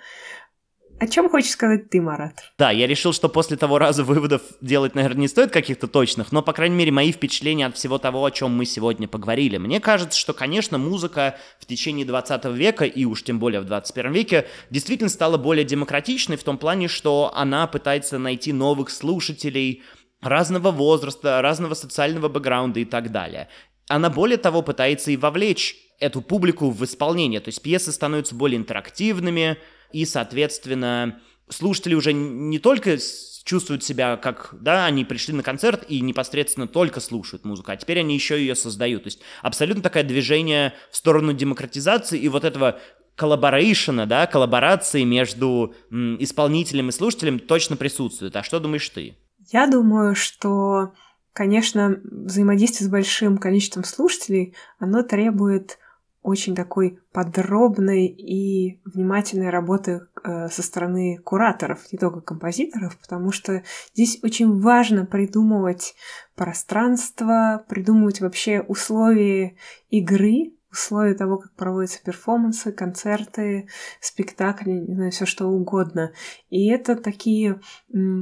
О 1.01 1.07
чем 1.07 1.31
хочешь 1.31 1.53
сказать 1.53 1.89
ты, 1.89 2.03
Марат? 2.03 2.35
Да, 2.59 2.71
я 2.71 2.87
решил, 2.87 3.15
что 3.15 3.31
после 3.31 3.57
того 3.57 3.79
раза 3.79 4.05
выводов 4.05 4.43
делать, 4.61 4.95
наверное, 4.95 5.23
не 5.23 5.29
стоит 5.29 5.51
каких-то 5.51 5.87
точных, 5.87 6.31
но, 6.31 6.43
по 6.43 6.53
крайней 6.53 6.77
мере, 6.77 6.93
мои 6.93 7.11
впечатления 7.11 7.65
от 7.65 7.77
всего 7.77 7.97
того, 7.97 8.23
о 8.23 8.31
чем 8.31 8.55
мы 8.55 8.67
сегодня 8.67 9.09
поговорили. 9.09 9.57
Мне 9.57 9.81
кажется, 9.81 10.19
что, 10.19 10.35
конечно, 10.35 10.77
музыка 10.77 11.39
в 11.59 11.65
течение 11.65 12.05
20 12.05 12.45
века, 12.55 12.85
и 12.85 13.07
уж 13.07 13.23
тем 13.23 13.39
более 13.39 13.63
в 13.63 13.65
21 13.65 14.13
веке, 14.13 14.47
действительно 14.69 15.09
стала 15.09 15.39
более 15.39 15.65
демократичной 15.65 16.37
в 16.37 16.45
том 16.45 16.59
плане, 16.59 16.87
что 16.87 17.33
она 17.35 17.67
пытается 17.67 18.19
найти 18.19 18.53
новых 18.53 18.91
слушателей, 18.91 19.83
разного 20.21 20.71
возраста, 20.71 21.41
разного 21.41 21.73
социального 21.73 22.29
бэкграунда 22.29 22.81
и 22.81 22.85
так 22.85 23.11
далее. 23.11 23.49
Она, 23.89 24.11
более 24.11 24.37
того, 24.37 24.61
пытается 24.61 25.11
и 25.11 25.17
вовлечь 25.17 25.77
эту 25.99 26.21
публику 26.21 26.71
в 26.71 26.85
исполнение, 26.85 27.41
то 27.41 27.49
есть 27.49 27.63
пьесы 27.63 27.91
становятся 27.91 28.35
более 28.35 28.59
интерактивными, 28.59 29.57
и, 29.93 30.05
соответственно, 30.05 31.21
слушатели 31.49 31.95
уже 31.95 32.13
не 32.13 32.59
только 32.59 32.99
чувствуют 33.45 33.83
себя 33.83 34.17
как, 34.17 34.55
да, 34.61 34.87
они 34.87 35.05
пришли 35.05 35.35
на 35.35 35.43
концерт 35.43 35.85
и 35.89 36.01
непосредственно 36.01 36.69
только 36.69 37.01
слушают 37.01 37.45
музыку, 37.45 37.73
а 37.73 37.77
теперь 37.77 38.01
они 38.01 38.15
еще 38.15 38.39
ее 38.39 38.55
создают. 38.55 39.05
То 39.05 39.09
есть 39.09 39.21
абсолютно 39.43 39.83
такое 39.83 40.03
движение 40.03 40.75
в 40.91 40.97
сторону 40.97 41.33
демократизации 41.33 42.19
и 42.19 42.29
вот 42.29 42.45
этого 42.45 42.79
коллаборейшена, 43.17 44.07
да, 44.07 44.27
коллаборации 44.27 45.03
между 45.05 45.75
м, 45.91 46.17
исполнителем 46.23 46.89
и 46.89 46.93
слушателем 46.93 47.39
точно 47.39 47.77
присутствует. 47.77 48.37
А 48.37 48.43
что 48.43 48.61
думаешь 48.61 48.89
ты? 48.89 49.17
Я 49.53 49.67
думаю, 49.67 50.15
что, 50.15 50.93
конечно, 51.33 52.01
взаимодействие 52.05 52.89
с 52.89 52.91
большим 52.91 53.39
количеством 53.39 53.85
слушателей, 53.85 54.55
оно 54.79 55.03
требует 55.03 55.79
очень 56.23 56.55
такой 56.55 56.99
подробной 57.13 58.07
и 58.07 58.81
внимательной 58.85 59.51
работы 59.51 60.03
э, 60.23 60.49
со 60.49 60.63
стороны 60.63 61.19
кураторов, 61.19 61.91
не 61.93 61.99
только 61.99 62.21
композиторов, 62.21 62.99
потому 62.99 63.33
что 63.33 63.63
здесь 63.95 64.19
очень 64.23 64.61
важно 64.61 65.07
придумывать 65.07 65.95
пространство, 66.35 67.65
придумывать 67.69 68.21
вообще 68.21 68.61
условия 68.61 69.57
игры, 69.89 70.53
условия 70.71 71.15
того, 71.15 71.39
как 71.39 71.53
проводятся 71.55 72.03
перформансы, 72.03 72.73
концерты, 72.73 73.69
спектакли, 74.01 74.71
не 74.71 74.95
знаю, 74.95 75.11
все 75.11 75.27
что 75.27 75.47
угодно. 75.47 76.13
И 76.49 76.69
это 76.69 76.97
такие 76.97 77.61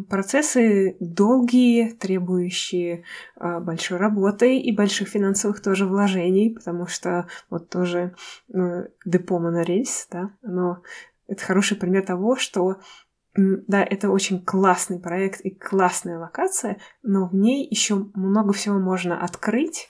процессы 0.09 0.97
долгие, 1.01 1.91
требующие 1.91 3.05
а, 3.37 3.61
большой 3.61 3.99
работы 3.99 4.59
и 4.59 4.75
больших 4.75 5.09
финансовых 5.09 5.63
тоже 5.63 5.87
вложений, 5.87 6.55
потому 6.55 6.87
что 6.87 7.29
вот 7.51 7.69
тоже 7.69 8.15
ну, 8.49 8.85
депо 9.05 9.39
монорельс, 9.39 10.09
да, 10.11 10.31
оно 10.43 10.83
это 11.29 11.45
хороший 11.45 11.77
пример 11.77 12.05
того, 12.05 12.37
что 12.37 12.79
да, 13.39 13.85
это 13.85 14.11
очень 14.11 14.45
классный 14.45 14.99
проект 14.99 15.41
и 15.43 15.51
классная 15.51 16.19
локация, 16.19 16.79
но 17.05 17.29
в 17.29 17.35
ней 17.37 17.67
еще 17.71 18.09
много 18.15 18.53
всего 18.53 18.81
можно 18.81 19.23
открыть. 19.23 19.89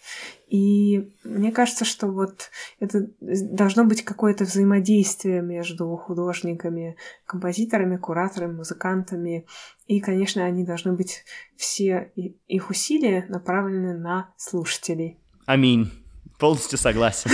И 0.49 1.15
мне 1.25 1.51
кажется, 1.51 1.87
что 1.87 2.09
вот 2.09 2.51
это 2.79 3.09
должно 3.21 3.85
быть 3.85 4.05
какое-то 4.05 4.45
взаимодействие 4.45 5.41
между 5.41 5.89
художниками, 5.97 6.97
композиторами, 7.25 7.97
кураторами, 7.97 8.57
музыкантами. 8.57 9.47
И, 9.87 10.01
конечно, 10.01 10.45
они 10.45 10.65
должны 10.65 10.93
быть 10.93 11.25
все 11.57 12.13
их 12.15 12.69
усилия 12.69 13.25
направлены 13.31 13.97
на 13.97 14.31
слушателей. 14.37 15.19
Аминь. 15.47 15.91
Полностью 16.39 16.79
согласен. 16.79 17.31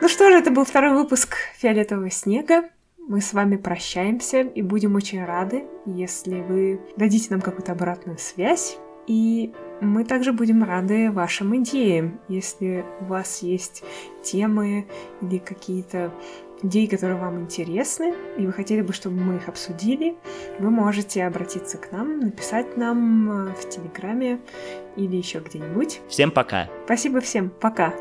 Ну 0.00 0.08
что 0.08 0.30
же, 0.30 0.38
это 0.38 0.52
был 0.52 0.64
второй 0.64 0.94
выпуск 0.94 1.34
«Фиолетового 1.58 2.10
снега». 2.10 2.68
Мы 3.08 3.20
с 3.20 3.32
вами 3.32 3.56
прощаемся 3.56 4.40
и 4.40 4.62
будем 4.62 4.96
очень 4.96 5.24
рады, 5.24 5.64
если 5.84 6.40
вы 6.40 6.80
дадите 6.96 7.28
нам 7.30 7.40
какую-то 7.40 7.70
обратную 7.70 8.18
связь. 8.18 8.78
И 9.06 9.52
мы 9.80 10.04
также 10.04 10.32
будем 10.32 10.64
рады 10.64 11.12
вашим 11.12 11.56
идеям. 11.62 12.18
Если 12.26 12.84
у 13.00 13.04
вас 13.04 13.42
есть 13.42 13.84
темы 14.24 14.88
или 15.22 15.38
какие-то 15.38 16.12
идеи, 16.62 16.86
которые 16.86 17.16
вам 17.20 17.42
интересны, 17.42 18.12
и 18.38 18.44
вы 18.44 18.52
хотели 18.52 18.82
бы, 18.82 18.92
чтобы 18.92 19.20
мы 19.20 19.36
их 19.36 19.48
обсудили, 19.48 20.16
вы 20.58 20.70
можете 20.70 21.24
обратиться 21.24 21.78
к 21.78 21.92
нам, 21.92 22.18
написать 22.18 22.76
нам 22.76 23.52
в 23.54 23.68
Телеграме 23.68 24.40
или 24.96 25.14
еще 25.14 25.38
где-нибудь. 25.38 26.00
Всем 26.08 26.32
пока. 26.32 26.68
Спасибо 26.86 27.20
всем. 27.20 27.50
Пока. 27.60 27.94